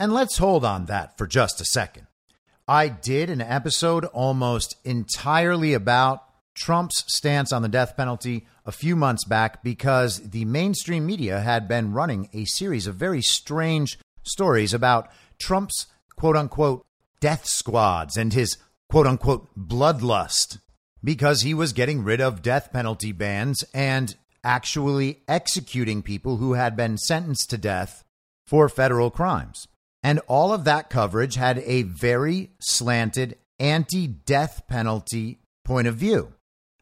[0.00, 2.06] And let's hold on that for just a second.
[2.66, 6.24] I did an episode almost entirely about
[6.54, 11.68] Trump's stance on the death penalty a few months back because the mainstream media had
[11.68, 15.86] been running a series of very strange stories about Trump's
[16.16, 16.86] quote unquote
[17.20, 18.56] death squads and his
[18.88, 20.60] quote unquote bloodlust
[21.04, 26.74] because he was getting rid of death penalty bans and actually executing people who had
[26.74, 28.02] been sentenced to death
[28.46, 29.66] for federal crimes.
[30.02, 36.32] And all of that coverage had a very slanted anti death penalty point of view.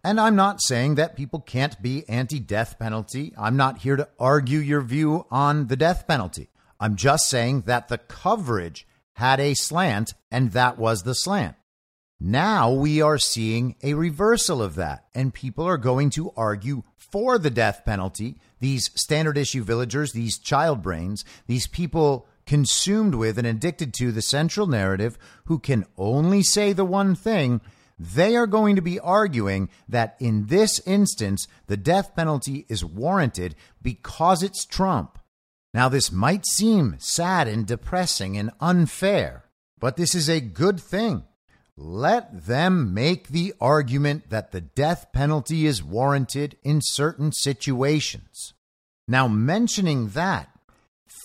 [0.05, 3.35] And I'm not saying that people can't be anti death penalty.
[3.37, 6.49] I'm not here to argue your view on the death penalty.
[6.79, 11.57] I'm just saying that the coverage had a slant, and that was the slant.
[12.21, 17.37] Now we are seeing a reversal of that, and people are going to argue for
[17.37, 18.39] the death penalty.
[18.61, 24.23] These standard issue villagers, these child brains, these people consumed with and addicted to the
[24.23, 27.61] central narrative who can only say the one thing
[27.99, 33.55] they are going to be arguing that in this instance, the death penalty is warranted
[33.83, 35.19] because it's Trump.
[35.75, 39.45] Now, this might seem sad and depressing and unfair,
[39.79, 41.25] but this is a good thing.
[41.77, 48.55] Let them make the argument that the death penalty is warranted in certain situations.
[49.07, 50.49] Now, mentioning that,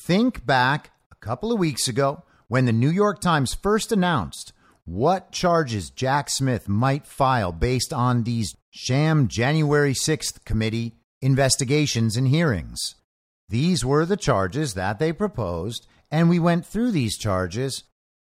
[0.05, 0.91] think back
[1.23, 4.51] couple of weeks ago when the New York Times first announced
[4.83, 12.27] what charges Jack Smith might file based on these sham January 6th committee investigations and
[12.27, 12.95] hearings.
[13.47, 17.85] These were the charges that they proposed, and we went through these charges.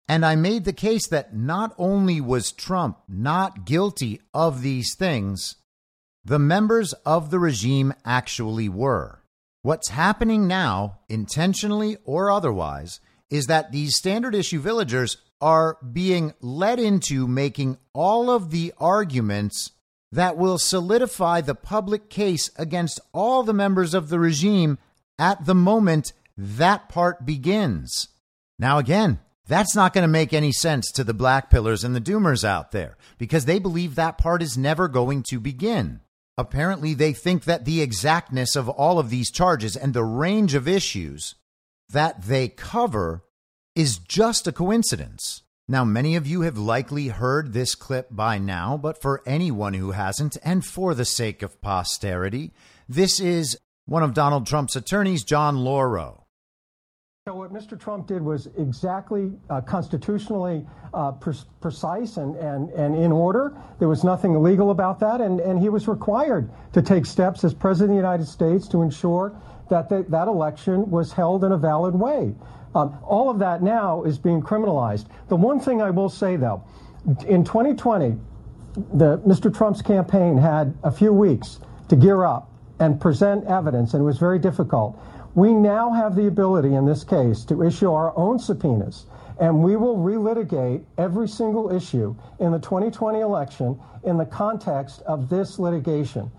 [0.08, 5.54] And I made the case that not only was Trump not guilty of these things,
[6.24, 9.19] the members of the regime actually were.
[9.62, 16.78] What's happening now, intentionally or otherwise, is that these standard issue villagers are being led
[16.78, 19.72] into making all of the arguments
[20.12, 24.78] that will solidify the public case against all the members of the regime
[25.18, 28.08] at the moment that part begins.
[28.58, 32.00] Now, again, that's not going to make any sense to the black pillars and the
[32.00, 36.00] doomers out there because they believe that part is never going to begin.
[36.40, 40.66] Apparently, they think that the exactness of all of these charges and the range of
[40.66, 41.34] issues
[41.90, 43.22] that they cover
[43.76, 45.42] is just a coincidence.
[45.68, 49.90] Now, many of you have likely heard this clip by now, but for anyone who
[49.90, 52.54] hasn't, and for the sake of posterity,
[52.88, 56.19] this is one of Donald Trump's attorneys, John Lauro.
[57.30, 57.78] So, what Mr.
[57.78, 63.56] Trump did was exactly uh, constitutionally uh, pre- precise and, and, and in order.
[63.78, 67.54] There was nothing illegal about that, and, and he was required to take steps as
[67.54, 71.56] President of the United States to ensure that the, that election was held in a
[71.56, 72.34] valid way.
[72.74, 75.06] Um, all of that now is being criminalized.
[75.28, 76.64] The one thing I will say, though,
[77.28, 78.18] in 2020,
[78.94, 79.56] the, Mr.
[79.56, 81.60] Trump's campaign had a few weeks
[81.90, 82.50] to gear up
[82.80, 84.98] and present evidence, and it was very difficult.
[85.34, 89.06] We now have the ability in this case to issue our own subpoenas,
[89.38, 95.28] and we will relitigate every single issue in the 2020 election in the context of
[95.28, 96.30] this litigation.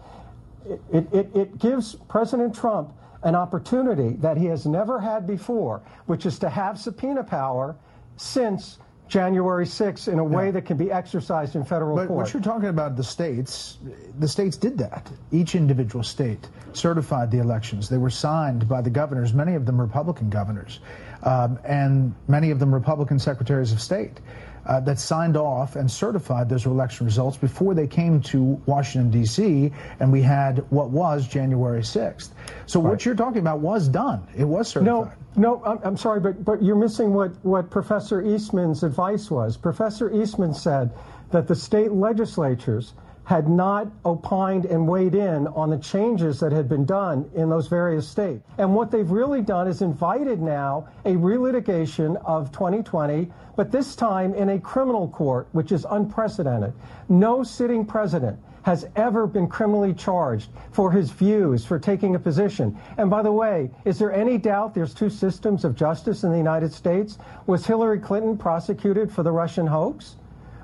[0.92, 6.26] It, it, it gives President Trump an opportunity that he has never had before, which
[6.26, 7.76] is to have subpoena power
[8.18, 8.80] since
[9.12, 10.52] January 6th in a way yeah.
[10.52, 12.10] that can be exercised in federal but court.
[12.10, 13.78] But what you're talking about, the states,
[14.18, 15.12] the states did that.
[15.34, 17.90] Each individual state certified the elections.
[17.90, 20.80] They were signed by the governors, many of them Republican governors,
[21.24, 24.22] um, and many of them Republican secretaries of state
[24.66, 29.72] uh, that signed off and certified those election results before they came to Washington, D.C.,
[30.00, 32.30] and we had what was January 6th.
[32.66, 32.90] So right.
[32.90, 34.28] what you're talking about was done.
[34.38, 35.18] It was certified.
[35.36, 39.58] No, no, I'm, I'm sorry, but, but you're missing what, what Professor Eastman's advice was.
[39.58, 40.92] Professor Eastman said
[41.32, 42.94] that the state legislatures
[43.32, 47.70] had not opined and weighed in on the changes that had been done in those
[47.70, 48.44] various states.
[48.58, 54.34] And what they've really done is invited now a relitigation of 2020, but this time
[54.34, 56.74] in a criminal court, which is unprecedented.
[57.08, 62.78] No sitting president has ever been criminally charged for his views, for taking a position.
[62.98, 66.38] And by the way, is there any doubt there's two systems of justice in the
[66.38, 67.18] United States?
[67.48, 70.18] Was Hillary Clinton prosecuted for the Russian hoax?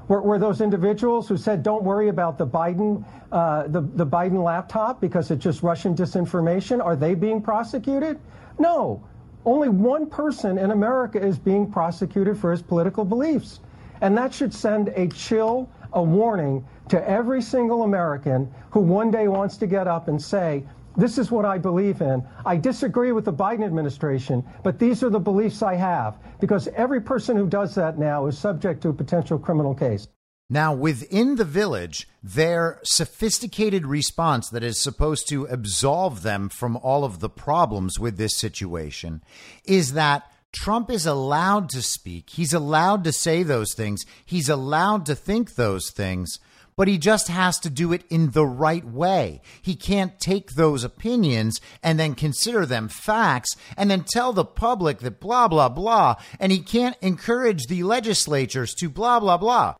[0.07, 4.43] Were, were those individuals who said, "Don't worry about the Biden, uh, the the Biden
[4.43, 6.83] laptop because it's just Russian disinformation"?
[6.83, 8.19] Are they being prosecuted?
[8.57, 9.01] No.
[9.45, 13.61] Only one person in America is being prosecuted for his political beliefs,
[14.01, 19.27] and that should send a chill, a warning to every single American who one day
[19.27, 20.63] wants to get up and say,
[20.97, 22.27] this is what I believe in.
[22.45, 26.17] I disagree with the Biden administration, but these are the beliefs I have.
[26.39, 30.07] Because every person who does that now is subject to a potential criminal case.
[30.49, 37.03] Now, within the village, their sophisticated response that is supposed to absolve them from all
[37.03, 39.21] of the problems with this situation
[39.65, 40.23] is that
[40.53, 42.29] Trump is allowed to speak.
[42.29, 44.05] He's allowed to say those things.
[44.25, 46.39] He's allowed to think those things
[46.77, 49.41] but he just has to do it in the right way.
[49.61, 54.99] He can't take those opinions and then consider them facts and then tell the public
[54.99, 56.15] that blah, blah, blah.
[56.39, 59.75] And he can't encourage the legislatures to blah, blah, blah.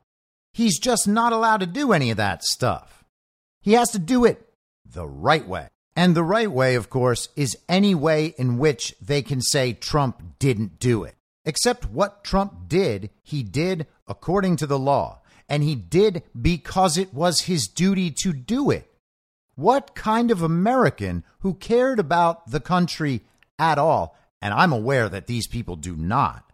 [0.54, 3.06] He's just not allowed to do any of that stuff.
[3.62, 4.50] He has to do it
[4.84, 5.68] the right way.
[5.96, 10.40] And the right way, of course, is any way in which they can say Trump
[10.40, 11.16] didn't do it.
[11.46, 17.14] Except what Trump did, he did according to the law and he did because it
[17.14, 18.92] was his duty to do it.
[19.56, 23.22] What kind of American who cared about the country
[23.58, 26.52] at all, and I'm aware that these people do not,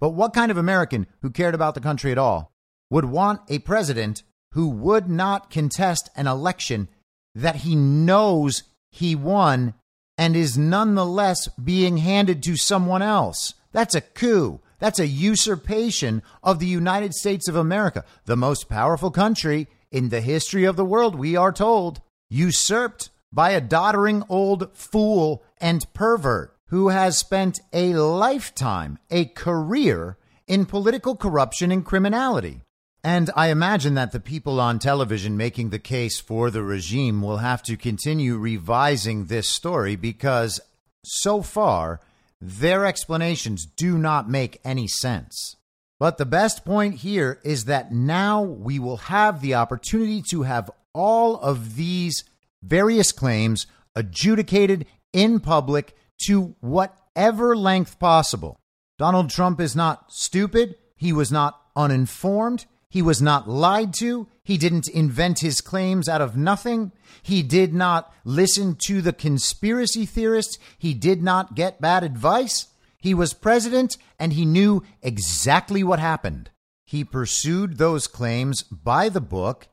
[0.00, 2.50] but what kind of American who cared about the country at all
[2.90, 4.22] would want a president
[4.52, 6.88] who would not contest an election
[7.34, 9.74] that he knows he won
[10.18, 13.54] and is nonetheless being handed to someone else?
[13.72, 14.60] That's a coup.
[14.82, 20.20] That's a usurpation of the United States of America, the most powerful country in the
[20.20, 26.56] history of the world, we are told, usurped by a doddering old fool and pervert
[26.70, 30.18] who has spent a lifetime, a career
[30.48, 32.62] in political corruption and criminality.
[33.04, 37.36] And I imagine that the people on television making the case for the regime will
[37.36, 40.58] have to continue revising this story because
[41.04, 42.00] so far
[42.44, 45.56] their explanations do not make any sense.
[46.00, 50.68] But the best point here is that now we will have the opportunity to have
[50.92, 52.24] all of these
[52.60, 55.94] various claims adjudicated in public
[56.26, 58.58] to whatever length possible.
[58.98, 60.74] Donald Trump is not stupid.
[60.96, 62.66] He was not uninformed.
[62.88, 64.26] He was not lied to.
[64.44, 66.92] He didn't invent his claims out of nothing.
[67.22, 70.58] He did not listen to the conspiracy theorists.
[70.78, 72.66] He did not get bad advice.
[72.98, 76.50] He was president and he knew exactly what happened.
[76.84, 79.68] He pursued those claims by the book,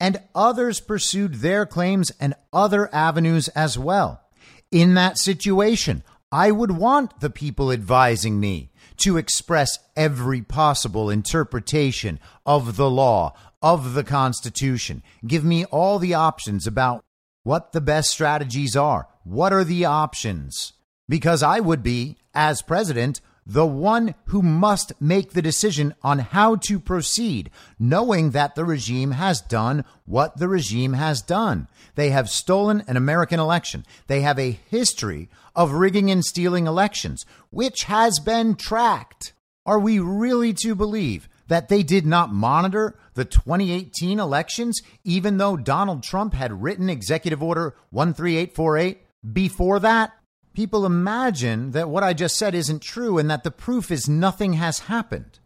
[0.00, 4.22] and others pursued their claims and other avenues as well.
[4.70, 6.02] In that situation,
[6.32, 13.34] I would want the people advising me to express every possible interpretation of the law,
[13.62, 15.02] of the Constitution.
[15.26, 17.04] Give me all the options about
[17.44, 19.08] what the best strategies are.
[19.24, 20.72] What are the options?
[21.08, 26.56] Because I would be, as president, the one who must make the decision on how
[26.56, 31.68] to proceed, knowing that the regime has done what the regime has done.
[31.96, 33.84] They have stolen an American election.
[34.06, 39.32] They have a history of rigging and stealing elections, which has been tracked.
[39.66, 45.54] Are we really to believe that they did not monitor the 2018 elections, even though
[45.54, 49.02] Donald Trump had written Executive Order 13848
[49.34, 50.14] before that?
[50.54, 54.54] People imagine that what I just said isn't true and that the proof is nothing
[54.54, 55.40] has happened.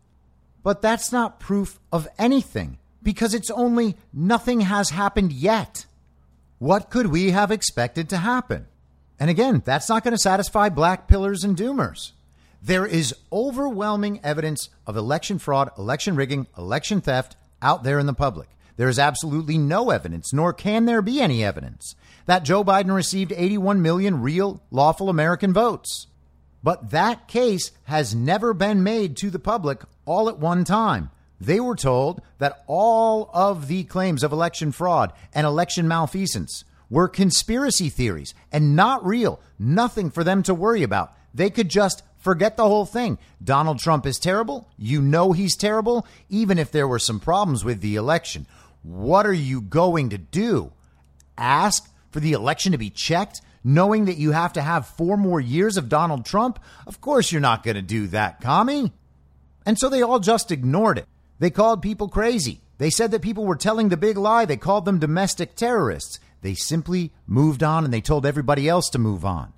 [0.63, 5.87] But that's not proof of anything because it's only nothing has happened yet.
[6.59, 8.67] What could we have expected to happen?
[9.19, 12.13] And again, that's not going to satisfy black pillars and doomers.
[12.67, 18.13] There is overwhelming evidence of election fraud, election rigging, election theft out there in the
[18.13, 18.49] public.
[18.77, 21.95] There is absolutely no evidence, nor can there be any evidence,
[22.27, 26.09] that Joe Biden received 81 million real, lawful American votes.
[26.61, 31.13] But that case has never been made to the public all at one time.
[31.41, 37.07] They were told that all of the claims of election fraud and election malfeasance were
[37.07, 41.13] conspiracy theories and not real, nothing for them to worry about.
[41.33, 43.19] They could just forget the whole thing.
[43.43, 44.69] Donald Trump is terrible.
[44.77, 48.49] You know he's terrible, even if there were some problems with the election.
[48.83, 50.73] what are you going to do?
[51.39, 55.41] Ask for the election to be checked, knowing that you have to have four more
[55.41, 56.59] years of Donald Trump?
[56.85, 58.91] Of course, you're not going to do that, commie.
[59.65, 61.07] And so they all just ignored it.
[61.39, 62.61] They called people crazy.
[62.79, 64.47] They said that people were telling the big lie.
[64.47, 66.19] They called them domestic terrorists.
[66.43, 69.53] They simply moved on and they told everybody else to move on.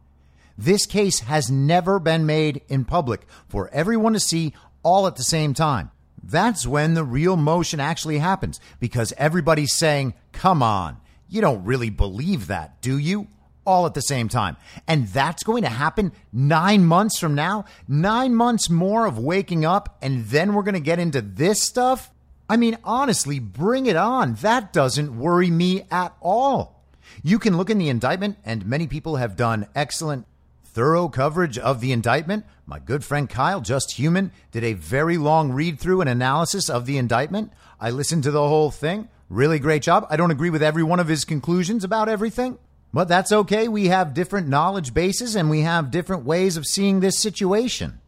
[0.59, 4.52] This case has never been made in public for everyone to see
[4.82, 5.92] all at the same time.
[6.20, 10.96] That's when the real motion actually happens because everybody's saying, come on,
[11.28, 13.28] you don't really believe that, do you?
[13.64, 14.56] All at the same time.
[14.88, 19.96] And that's going to happen nine months from now, nine months more of waking up,
[20.02, 22.11] and then we're going to get into this stuff.
[22.48, 24.34] I mean, honestly, bring it on.
[24.34, 26.82] That doesn't worry me at all.
[27.22, 30.26] You can look in the indictment, and many people have done excellent
[30.79, 32.45] thorough coverage of the indictment.
[32.64, 36.87] My good friend Kyle, just human, did a very long read through and analysis of
[36.87, 37.53] the indictment.
[37.81, 39.09] I listened to the whole thing.
[39.29, 40.07] Really great job.
[40.09, 42.59] I don't agree with every one of his conclusions about everything,
[42.93, 43.66] but that's okay.
[43.66, 47.99] We have different knowledge bases and we have different ways of seeing this situation.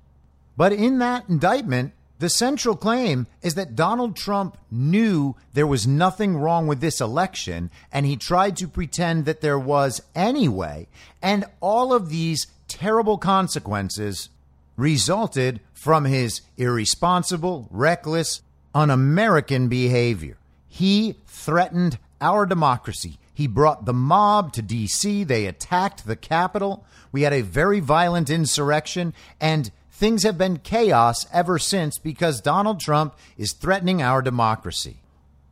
[0.56, 6.36] But in that indictment, the central claim is that Donald Trump knew there was nothing
[6.36, 10.86] wrong with this election and he tried to pretend that there was anyway.
[11.22, 14.30] And all of these terrible consequences
[14.76, 18.40] resulted from his irresponsible, reckless,
[18.74, 20.38] un American behavior.
[20.68, 23.18] He threatened our democracy.
[23.34, 26.84] He brought the mob to D.C., they attacked the Capitol.
[27.10, 32.78] We had a very violent insurrection, and things have been chaos ever since because Donald
[32.78, 34.98] Trump is threatening our democracy.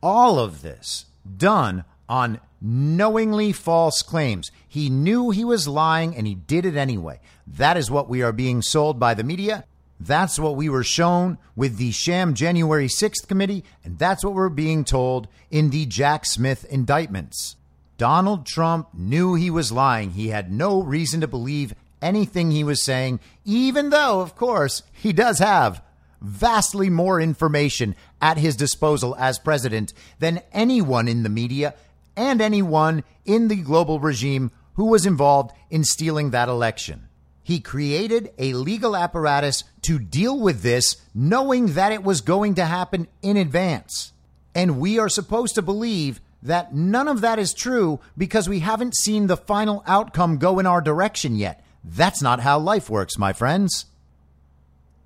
[0.01, 1.05] All of this
[1.37, 4.51] done on knowingly false claims.
[4.67, 7.19] He knew he was lying and he did it anyway.
[7.47, 9.65] That is what we are being sold by the media.
[9.99, 14.47] That's what we were shown with the sham January 6th committee, and that's what we're
[14.47, 17.57] being told in the Jack Smith indictments.
[17.97, 20.11] Donald Trump knew he was lying.
[20.11, 25.11] He had no reason to believe anything he was saying, even though, of course, he
[25.11, 25.81] does have
[26.21, 31.73] vastly more information at his disposal as president than anyone in the media
[32.19, 37.07] and anyone in the global regime who was involved in stealing that election.
[37.41, 42.65] He created a legal apparatus to deal with this, knowing that it was going to
[42.65, 44.11] happen in advance.
[44.53, 48.97] And we are supposed to believe that none of that is true because we haven't
[48.97, 51.63] seen the final outcome go in our direction yet.
[51.85, 53.85] That's not how life works, my friends.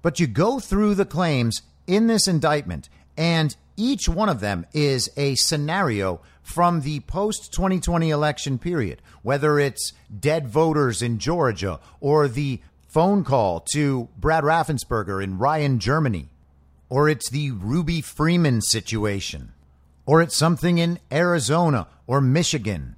[0.01, 5.09] But you go through the claims in this indictment, and each one of them is
[5.17, 12.28] a scenario from the post 2020 election period, whether it's dead voters in Georgia or
[12.28, 16.30] the phone call to Brad Raffensperger in Ryan, Germany,
[16.89, 19.53] or it's the Ruby Freeman situation,
[20.05, 22.95] or it's something in Arizona or Michigan.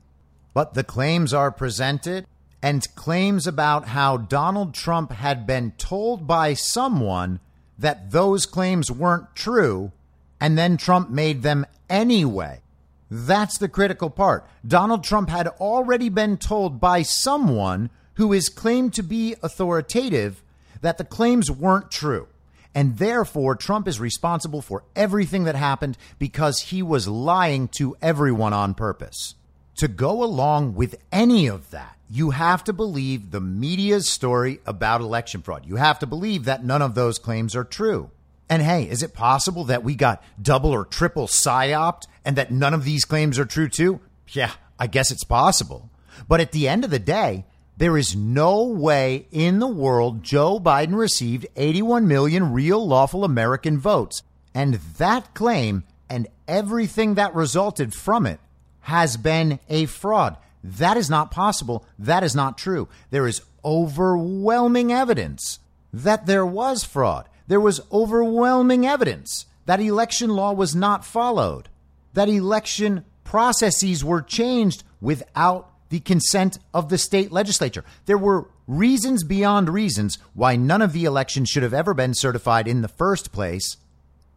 [0.54, 2.26] But the claims are presented
[2.62, 7.40] and claims about how Donald Trump had been told by someone
[7.78, 9.92] that those claims weren't true,
[10.40, 12.62] and then Trump made them anyway.
[13.10, 14.46] That's the critical part.
[14.68, 20.42] Donald Trump had already been told by someone who is claimed to be authoritative
[20.82, 22.28] that the claims weren't true.
[22.74, 28.52] And therefore, Trump is responsible for everything that happened because he was lying to everyone
[28.52, 29.36] on purpose.
[29.78, 35.02] To go along with any of that, you have to believe the media's story about
[35.02, 35.66] election fraud.
[35.66, 38.12] You have to believe that none of those claims are true.
[38.50, 42.74] And hey, is it possible that we got double or triple psyoped and that none
[42.74, 44.00] of these claims are true too?
[44.30, 45.90] Yeah, I guess it's possible.
[46.28, 47.46] But at the end of the day,
[47.78, 53.78] there is no way in the world Joe Biden received 81 million real lawful American
[53.80, 54.22] votes.
[54.54, 58.40] And that claim and everything that resulted from it
[58.82, 60.38] has been a fraud.
[60.64, 61.86] That is not possible.
[62.00, 62.88] That is not true.
[63.10, 65.60] There is overwhelming evidence
[65.92, 71.70] that there was fraud there was overwhelming evidence that election law was not followed,
[72.14, 77.84] that election processes were changed without the consent of the state legislature.
[78.06, 82.68] There were reasons beyond reasons why none of the elections should have ever been certified
[82.68, 83.78] in the first place.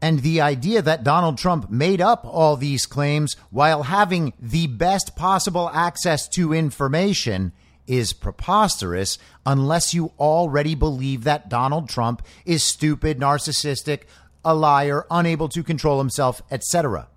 [0.01, 5.17] And the idea that Donald Trump made up all these claims while having the best
[5.17, 7.53] possible access to information
[7.89, 14.03] is preposterous unless you already believe that Donald Trump is stupid, narcissistic,
[14.45, 17.09] a liar, unable to control himself, etc.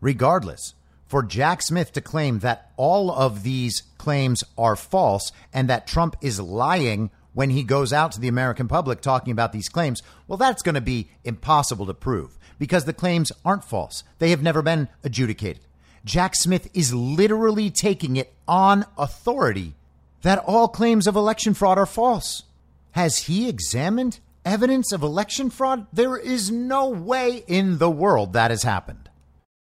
[0.00, 0.74] Regardless,
[1.06, 6.14] for Jack Smith to claim that all of these claims are false and that Trump
[6.20, 10.36] is lying when he goes out to the American public talking about these claims, well,
[10.36, 14.04] that's going to be impossible to prove because the claims aren't false.
[14.18, 15.62] They have never been adjudicated.
[16.04, 19.74] Jack Smith is literally taking it on authority
[20.22, 22.44] that all claims of election fraud are false.
[22.92, 25.86] Has he examined evidence of election fraud?
[25.92, 29.08] There is no way in the world that has happened.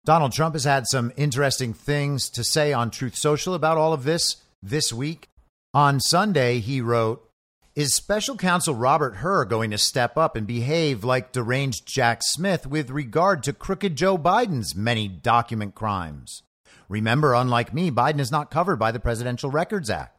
[0.05, 4.03] Donald Trump has had some interesting things to say on Truth Social about all of
[4.03, 5.29] this this week.
[5.73, 7.29] On Sunday, he wrote,
[7.75, 12.65] Is special counsel Robert Hur going to step up and behave like deranged Jack Smith
[12.65, 16.41] with regard to crooked Joe Biden's many document crimes?
[16.87, 20.18] Remember, unlike me, Biden is not covered by the Presidential Records Act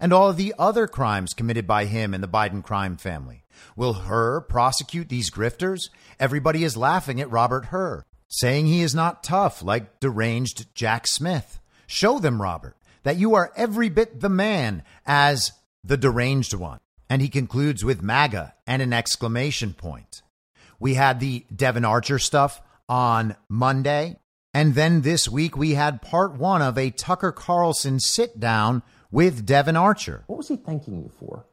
[0.00, 3.44] and all the other crimes committed by him and the Biden crime family.
[3.76, 5.90] Will Hur prosecute these grifters?
[6.18, 11.60] Everybody is laughing at Robert Hur, saying he is not tough like deranged Jack Smith.
[11.86, 15.52] Show them, Robert, that you are every bit the man as
[15.82, 16.80] the deranged one.
[17.10, 20.22] And he concludes with MAGA and an exclamation point.
[20.80, 24.16] We had the Devon Archer stuff on Monday.
[24.52, 28.82] And then this week we had part one of a Tucker Carlson sit down
[29.14, 30.24] with Devon Archer.
[30.26, 31.46] What was he thanking you for?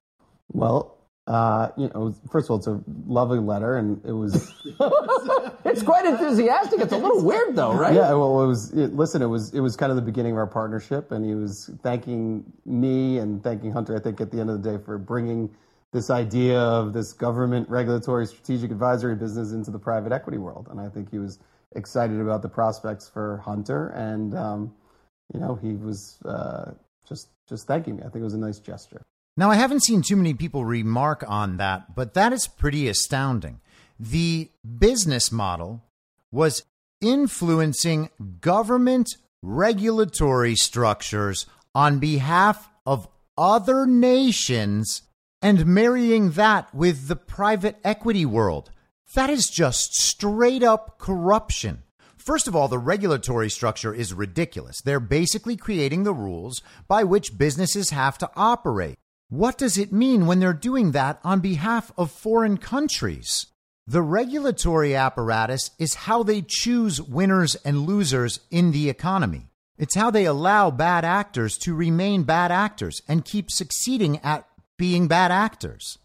[0.51, 0.97] Well,
[1.27, 4.51] uh, you know, first of all, it's a lovely letter, and it was.
[5.63, 6.81] it's quite enthusiastic.
[6.81, 7.93] It's a little weird, though, right?
[7.93, 8.09] Yeah.
[8.13, 8.73] Well, it was.
[8.73, 9.53] It, listen, it was.
[9.53, 13.43] It was kind of the beginning of our partnership, and he was thanking me and
[13.43, 13.95] thanking Hunter.
[13.95, 15.47] I think at the end of the day for bringing
[15.93, 20.81] this idea of this government regulatory strategic advisory business into the private equity world, and
[20.81, 21.37] I think he was
[21.75, 24.73] excited about the prospects for Hunter, and um,
[25.31, 26.71] you know, he was uh,
[27.07, 28.01] just just thanking me.
[28.01, 29.01] I think it was a nice gesture.
[29.37, 33.59] Now, I haven't seen too many people remark on that, but that is pretty astounding.
[33.99, 34.49] The
[34.79, 35.83] business model
[36.31, 36.63] was
[37.01, 39.09] influencing government
[39.41, 41.45] regulatory structures
[41.75, 45.01] on behalf of other nations
[45.41, 48.71] and marrying that with the private equity world.
[49.15, 51.83] That is just straight up corruption.
[52.21, 54.79] First of all, the regulatory structure is ridiculous.
[54.79, 58.99] They're basically creating the rules by which businesses have to operate.
[59.29, 63.47] What does it mean when they're doing that on behalf of foreign countries?
[63.87, 69.47] The regulatory apparatus is how they choose winners and losers in the economy.
[69.79, 74.47] It's how they allow bad actors to remain bad actors and keep succeeding at
[74.77, 75.97] being bad actors.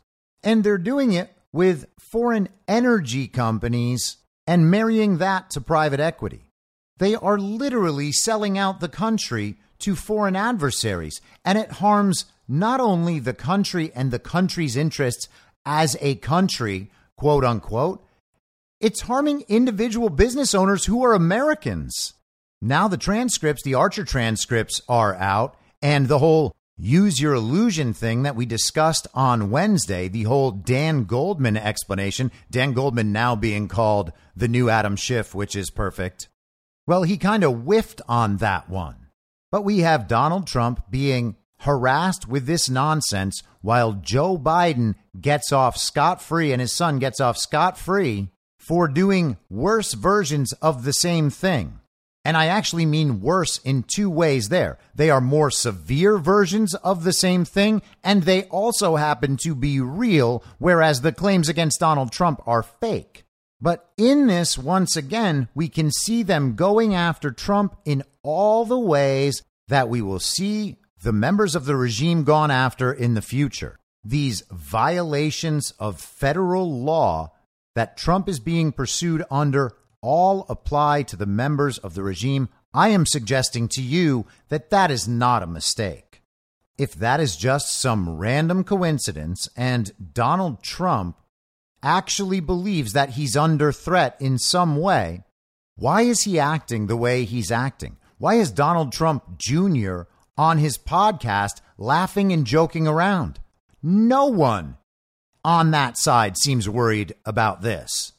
[0.43, 6.51] And they're doing it with foreign energy companies and marrying that to private equity.
[6.99, 13.19] They are literally selling out the country to foreign adversaries, and it harms not only
[13.19, 15.29] the country and the country's interests
[15.65, 18.03] as a country, quote unquote,
[18.81, 22.15] it's harming individual business owners who are Americans.
[22.61, 28.23] Now, the transcripts, the Archer transcripts are out, and the whole use your illusion thing
[28.23, 34.13] that we discussed on Wednesday, the whole Dan Goldman explanation, Dan Goldman now being called
[34.35, 36.29] the new Adam Schiff, which is perfect.
[36.87, 39.09] Well, he kind of whiffed on that one.
[39.51, 45.77] But we have Donald Trump being harassed with this nonsense while Joe Biden gets off
[45.77, 50.93] scot free and his son gets off scot free for doing worse versions of the
[50.93, 51.81] same thing.
[52.27, 54.79] And I actually mean worse in two ways there.
[54.97, 59.79] They are more severe versions of the same thing, and they also happen to be
[59.79, 63.23] real, whereas the claims against Donald Trump are fake.
[63.61, 68.77] But in this, once again, we can see them going after Trump in all the
[68.77, 73.79] ways that we will see the members of the regime gone after in the future.
[74.03, 77.35] These violations of federal law
[77.77, 82.49] that Trump is being pursued under all apply to the members of the regime.
[82.73, 86.23] I am suggesting to you that that is not a mistake.
[86.79, 91.17] If that is just some random coincidence and Donald Trump
[91.83, 95.25] actually believes that he's under threat in some way,
[95.77, 97.97] why is he acting the way he's acting?
[98.19, 100.03] Why is Donald Trump Jr
[100.37, 103.41] on his podcast laughing and joking around.
[103.83, 104.77] No one
[105.45, 108.13] on that side seems worried about this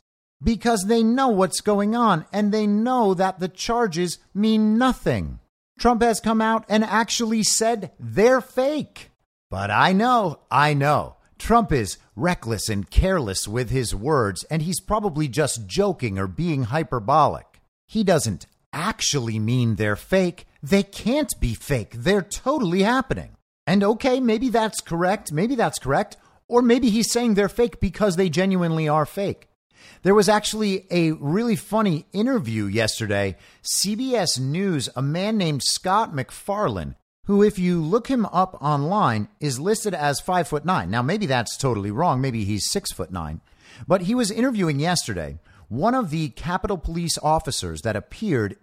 [0.44, 5.40] because they know what's going on and they know that the charges mean nothing.
[5.80, 9.12] Trump has come out and actually said they're fake.
[9.50, 11.16] But I know, I know.
[11.38, 16.64] Trump is reckless and careless with his words, and he's probably just joking or being
[16.64, 17.62] hyperbolic.
[17.88, 20.48] He doesn't actually mean they're fake.
[20.62, 21.94] They can't be fake.
[21.94, 23.38] They're totally happening.
[23.66, 25.32] And okay, maybe that's correct.
[25.32, 26.18] Maybe that's correct.
[26.48, 29.48] Or maybe he's saying they're fake because they genuinely are fake.
[30.04, 33.36] There was actually a really funny interview yesterday.
[33.64, 36.96] CBS News, a man named Scott MacFarlane,
[37.26, 40.90] who, if you look him up online, is listed as five foot nine.
[40.90, 42.22] Now, maybe that's totally wrong.
[42.22, 43.42] Maybe he's six foot nine.
[43.88, 45.40] But he was interviewing yesterday
[45.70, 48.56] one of the Capitol Police officers that appeared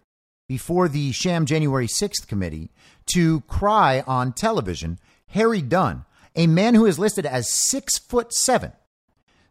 [0.49, 2.71] before the sham January 6th committee
[3.15, 6.05] to cry on television, Harry Dunn,
[6.35, 8.73] a man who is listed as six foot seven.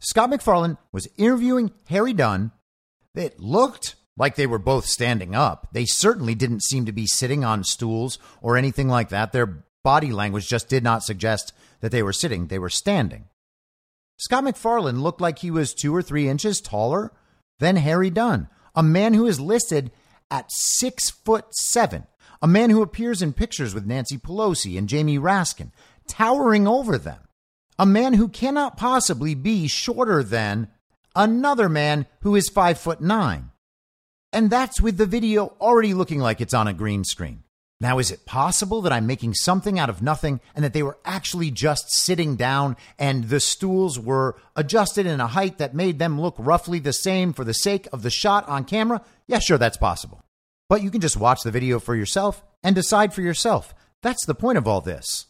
[0.04, 2.52] Scott MacFarlane was interviewing Harry Dunn.
[3.16, 5.70] It looked like they were both standing up.
[5.72, 9.32] They certainly didn't seem to be sitting on stools or anything like that.
[9.32, 13.26] Their body language just did not suggest that they were sitting, they were standing.
[14.18, 17.14] Scott MacFarlane looked like he was two or three inches taller
[17.60, 19.90] than Harry Dunn, a man who is listed
[20.30, 22.08] at six foot seven,
[22.42, 25.72] a man who appears in pictures with Nancy Pelosi and Jamie Raskin,
[26.08, 27.20] towering over them,
[27.78, 30.68] a man who cannot possibly be shorter than
[31.16, 33.52] another man who is five foot nine.
[34.32, 37.44] And that's with the video already looking like it's on a green screen.
[37.80, 40.98] Now, is it possible that I'm making something out of nothing and that they were
[41.04, 46.20] actually just sitting down and the stools were adjusted in a height that made them
[46.20, 49.02] look roughly the same for the sake of the shot on camera?
[49.28, 50.24] Yeah, sure, that's possible.
[50.70, 53.76] But you can just watch the video for yourself and decide for yourself.
[54.02, 55.26] That's the point of all this.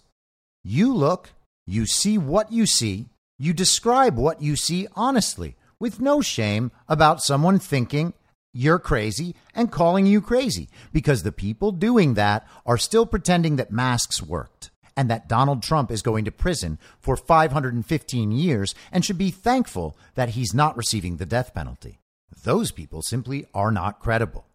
[0.64, 1.32] You look,
[1.66, 3.08] you see what you see,
[3.38, 8.14] you describe what you see honestly, with no shame about someone thinking
[8.54, 13.72] you're crazy and calling you crazy because the people doing that are still pretending that
[13.72, 19.18] masks worked and that Donald Trump is going to prison for 515 years and should
[19.18, 22.00] be thankful that he's not receiving the death penalty.
[22.44, 24.46] Those people simply are not credible.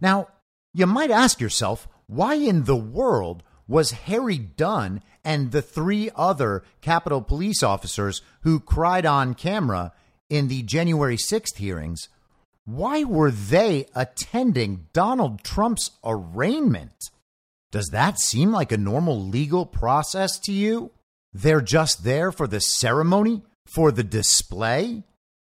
[0.00, 0.28] Now,
[0.72, 6.62] you might ask yourself, why in the world was Harry Dunn and the three other
[6.80, 9.92] Capitol police officers who cried on camera
[10.28, 12.08] in the January 6th hearings
[12.66, 17.10] why were they attending Donald Trump's arraignment?
[17.70, 20.90] Does that seem like a normal legal process to you?
[21.34, 25.02] They're just there for the ceremony, for the display?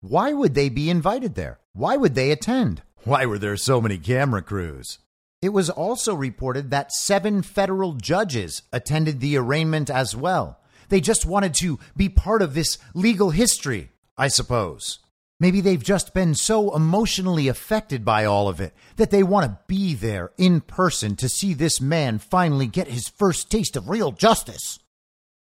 [0.02, 1.60] Why would they be invited there?
[1.72, 2.82] Why would they attend?
[3.06, 5.00] Why were there so many camera crews?
[5.42, 10.60] It was also reported that seven federal judges attended the arraignment as well.
[10.90, 15.00] They just wanted to be part of this legal history, I suppose.
[15.40, 19.60] Maybe they've just been so emotionally affected by all of it that they want to
[19.68, 24.12] be there in person to see this man finally get his first taste of real
[24.12, 24.80] justice.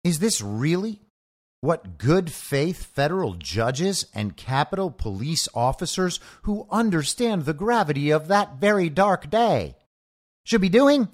[0.04, 1.02] Is this really
[1.62, 8.56] what good faith federal judges and Capitol police officers who understand the gravity of that
[8.56, 9.76] very dark day
[10.44, 11.08] should be doing?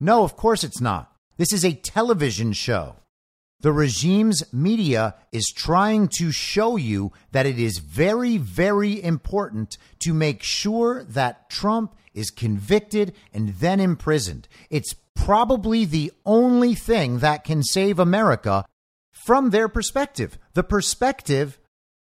[0.00, 1.12] No, of course it's not.
[1.36, 2.96] This is a television show.
[3.60, 10.12] The regime's media is trying to show you that it is very, very important to
[10.12, 14.48] make sure that Trump is convicted and then imprisoned.
[14.70, 18.64] It's probably the only thing that can save America
[19.12, 21.58] from their perspective, the perspective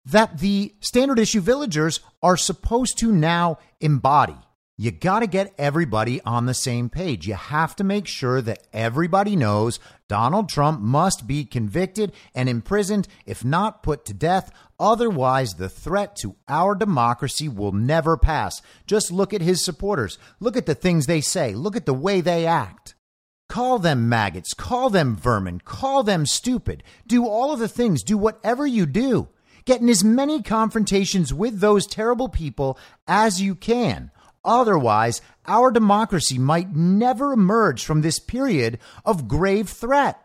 [0.05, 4.37] that the standard issue villagers are supposed to now embody.
[4.77, 7.29] You got to get everybody on the same page.
[7.29, 13.07] You have to make sure that everybody knows Donald Trump must be convicted and imprisoned,
[13.25, 14.51] if not put to death.
[14.81, 18.61] Otherwise, the threat to our democracy will never pass.
[18.85, 20.19] Just look at his supporters.
[20.41, 21.55] Look at the things they say.
[21.55, 22.97] Look at the way they act.
[23.49, 24.55] Call them maggots.
[24.55, 25.61] Call them vermin.
[25.61, 26.83] Call them stupid.
[27.07, 28.03] Do all of the things.
[28.03, 29.29] Do whatever you do.
[29.67, 34.11] Get in as many confrontations with those terrible people as you can.
[34.45, 40.21] Otherwise, our democracy might never emerge from this period of grave threat.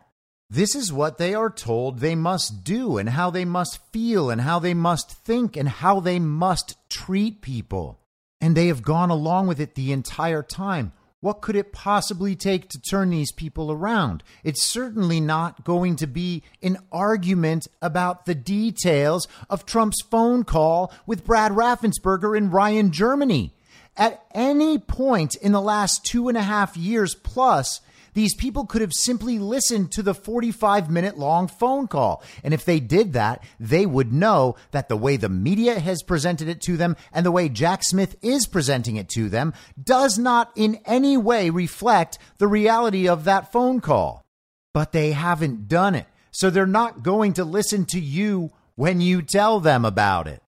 [0.48, 4.40] This is what they are told they must do, and how they must feel, and
[4.40, 8.00] how they must think, and how they must treat people.
[8.40, 10.92] And they have gone along with it the entire time.
[11.20, 14.24] What could it possibly take to turn these people around?
[14.42, 20.92] It's certainly not going to be an argument about the details of Trump's phone call
[21.06, 23.54] with Brad Raffensperger in Ryan, Germany.
[24.00, 27.82] At any point in the last two and a half years plus,
[28.14, 32.22] these people could have simply listened to the 45 minute long phone call.
[32.42, 36.48] And if they did that, they would know that the way the media has presented
[36.48, 40.50] it to them and the way Jack Smith is presenting it to them does not
[40.56, 44.24] in any way reflect the reality of that phone call.
[44.72, 46.06] But they haven't done it.
[46.30, 50.42] So they're not going to listen to you when you tell them about it.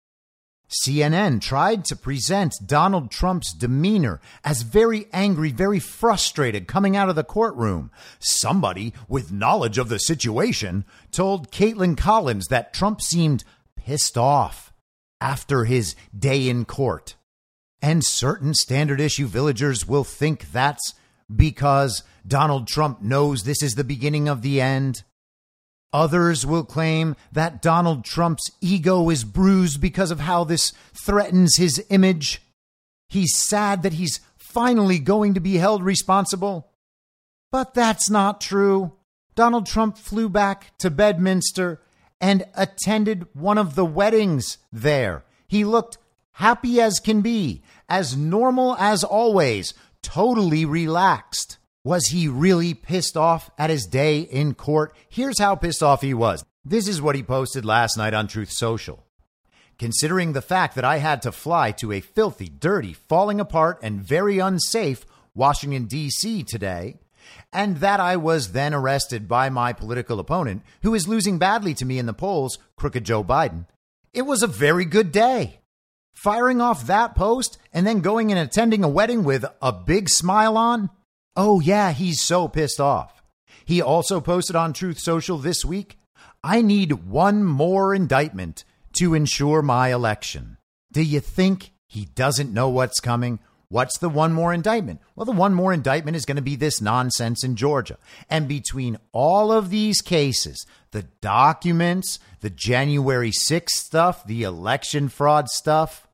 [0.71, 7.17] CNN tried to present Donald Trump's demeanor as very angry, very frustrated coming out of
[7.17, 7.91] the courtroom.
[8.21, 13.43] Somebody with knowledge of the situation told Kaitlan Collins that Trump seemed
[13.77, 14.73] pissed off
[15.21, 17.17] after his day in court.
[17.83, 20.95] And certain standard issue villagers will think that's
[21.35, 25.03] because Donald Trump knows this is the beginning of the end.
[25.93, 31.85] Others will claim that Donald Trump's ego is bruised because of how this threatens his
[31.91, 32.41] image.
[33.09, 36.71] He's sad that he's finally going to be held responsible.
[37.51, 38.93] But that's not true.
[39.35, 41.81] Donald Trump flew back to Bedminster
[42.21, 45.25] and attended one of the weddings there.
[45.49, 45.99] He looked
[46.33, 51.59] happy as can be, as normal as always, totally relaxed.
[51.83, 54.95] Was he really pissed off at his day in court?
[55.09, 56.45] Here's how pissed off he was.
[56.63, 59.07] This is what he posted last night on Truth Social.
[59.79, 64.03] Considering the fact that I had to fly to a filthy, dirty, falling apart, and
[64.03, 66.43] very unsafe Washington, D.C.
[66.43, 66.99] today,
[67.51, 71.87] and that I was then arrested by my political opponent, who is losing badly to
[71.87, 73.65] me in the polls, crooked Joe Biden,
[74.13, 75.61] it was a very good day.
[76.13, 80.59] Firing off that post and then going and attending a wedding with a big smile
[80.59, 80.91] on?
[81.43, 83.23] Oh, yeah, he's so pissed off.
[83.65, 85.97] He also posted on Truth Social this week
[86.45, 88.65] I need one more indictment
[88.99, 90.59] to ensure my election.
[90.93, 93.39] Do you think he doesn't know what's coming?
[93.71, 95.01] What's the one more indictment?
[95.17, 97.97] Well, the one more indictment is going to be this nonsense in Georgia.
[98.29, 105.49] And between all of these cases, the documents, the January 6th stuff, the election fraud
[105.49, 106.07] stuff,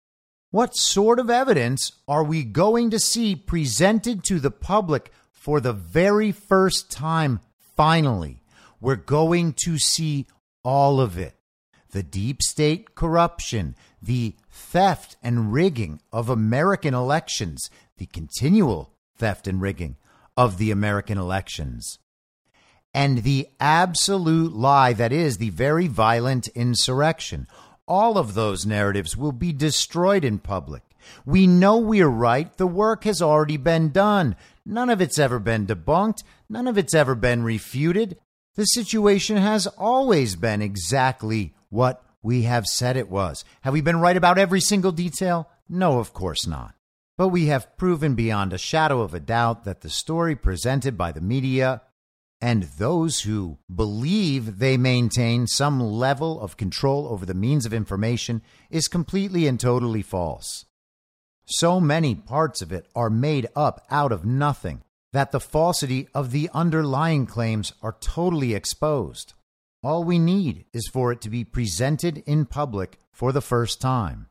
[0.50, 5.72] what sort of evidence are we going to see presented to the public for the
[5.72, 7.40] very first time
[7.76, 8.42] finally?
[8.80, 10.26] We're going to see
[10.62, 11.34] all of it.
[11.90, 19.60] The deep state corruption, the theft and rigging of American elections, the continual theft and
[19.60, 19.96] rigging
[20.36, 21.98] of the American elections,
[22.96, 27.46] and the absolute lie that is the very violent insurrection
[27.86, 30.82] all of those narratives will be destroyed in public.
[31.24, 32.54] We know we're right.
[32.56, 34.36] The work has already been done.
[34.64, 36.22] None of it's ever been debunked.
[36.48, 38.18] None of it's ever been refuted.
[38.56, 43.44] The situation has always been exactly what we have said it was.
[43.60, 45.48] Have we been right about every single detail?
[45.68, 46.74] No, of course not.
[47.16, 51.12] But we have proven beyond a shadow of a doubt that the story presented by
[51.12, 51.82] the media
[52.40, 58.42] and those who believe they maintain some level of control over the means of information
[58.70, 60.66] is completely and totally false.
[61.46, 64.82] So many parts of it are made up out of nothing
[65.12, 69.32] that the falsity of the underlying claims are totally exposed.
[69.82, 74.26] All we need is for it to be presented in public for the first time.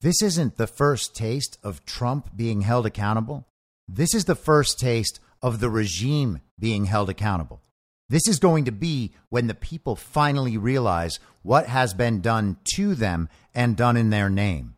[0.00, 3.48] This isn't the first taste of Trump being held accountable.
[3.88, 7.62] This is the first taste of the regime being held accountable.
[8.08, 12.94] This is going to be when the people finally realize what has been done to
[12.94, 14.76] them and done in their name.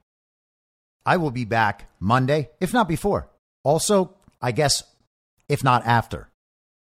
[1.06, 3.30] I will be back Monday, if not before.
[3.62, 4.82] Also, I guess,
[5.48, 6.28] if not after,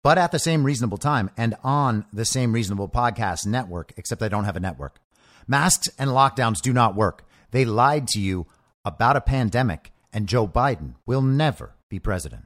[0.04, 4.28] but at the same reasonable time and on the same reasonable podcast network, except I
[4.28, 5.00] don't have a network.
[5.48, 7.24] Masks and lockdowns do not work.
[7.52, 8.48] They lied to you
[8.84, 12.46] about a pandemic, and Joe Biden will never be president.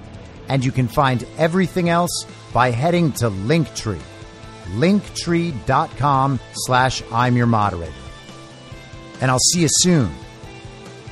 [0.48, 4.02] and you can find everything else by heading to Linktree,
[4.72, 7.94] linktree.com slash I'm your moderator.
[9.22, 10.12] And I'll see you soon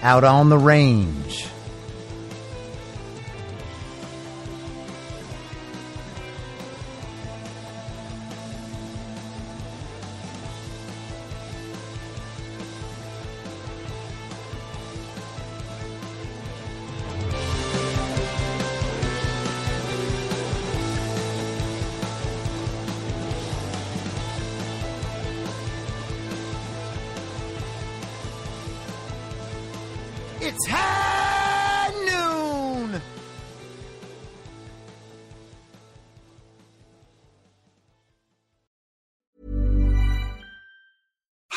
[0.03, 1.47] out on the range.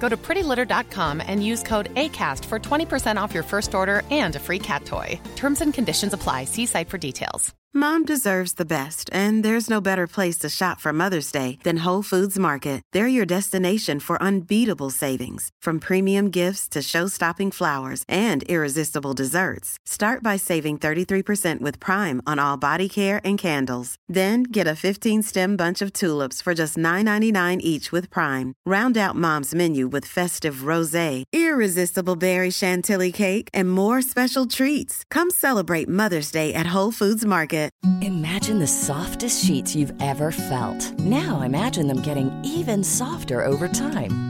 [0.00, 4.40] Go to prettylitter.com and use code ACAST for 20% off your first order and a
[4.40, 5.20] free cat toy.
[5.36, 6.46] Terms and conditions apply.
[6.46, 7.54] See site for details.
[7.72, 11.84] Mom deserves the best, and there's no better place to shop for Mother's Day than
[11.84, 12.82] Whole Foods Market.
[12.90, 19.78] They're your destination for unbeatable savings, from premium gifts to show-stopping flowers and irresistible desserts.
[19.86, 23.94] Start by saving 33% with Prime on all body care and candles.
[24.08, 28.52] Then get a 15-stem bunch of tulips for just $9.99 each with Prime.
[28.66, 35.04] Round out Mom's menu with festive rosé, irresistible berry chantilly cake, and more special treats.
[35.10, 37.70] Come celebrate Mother's Day at Whole Foods Market.
[38.02, 40.98] Imagine the softest sheets you've ever felt.
[40.98, 44.29] Now imagine them getting even softer over time.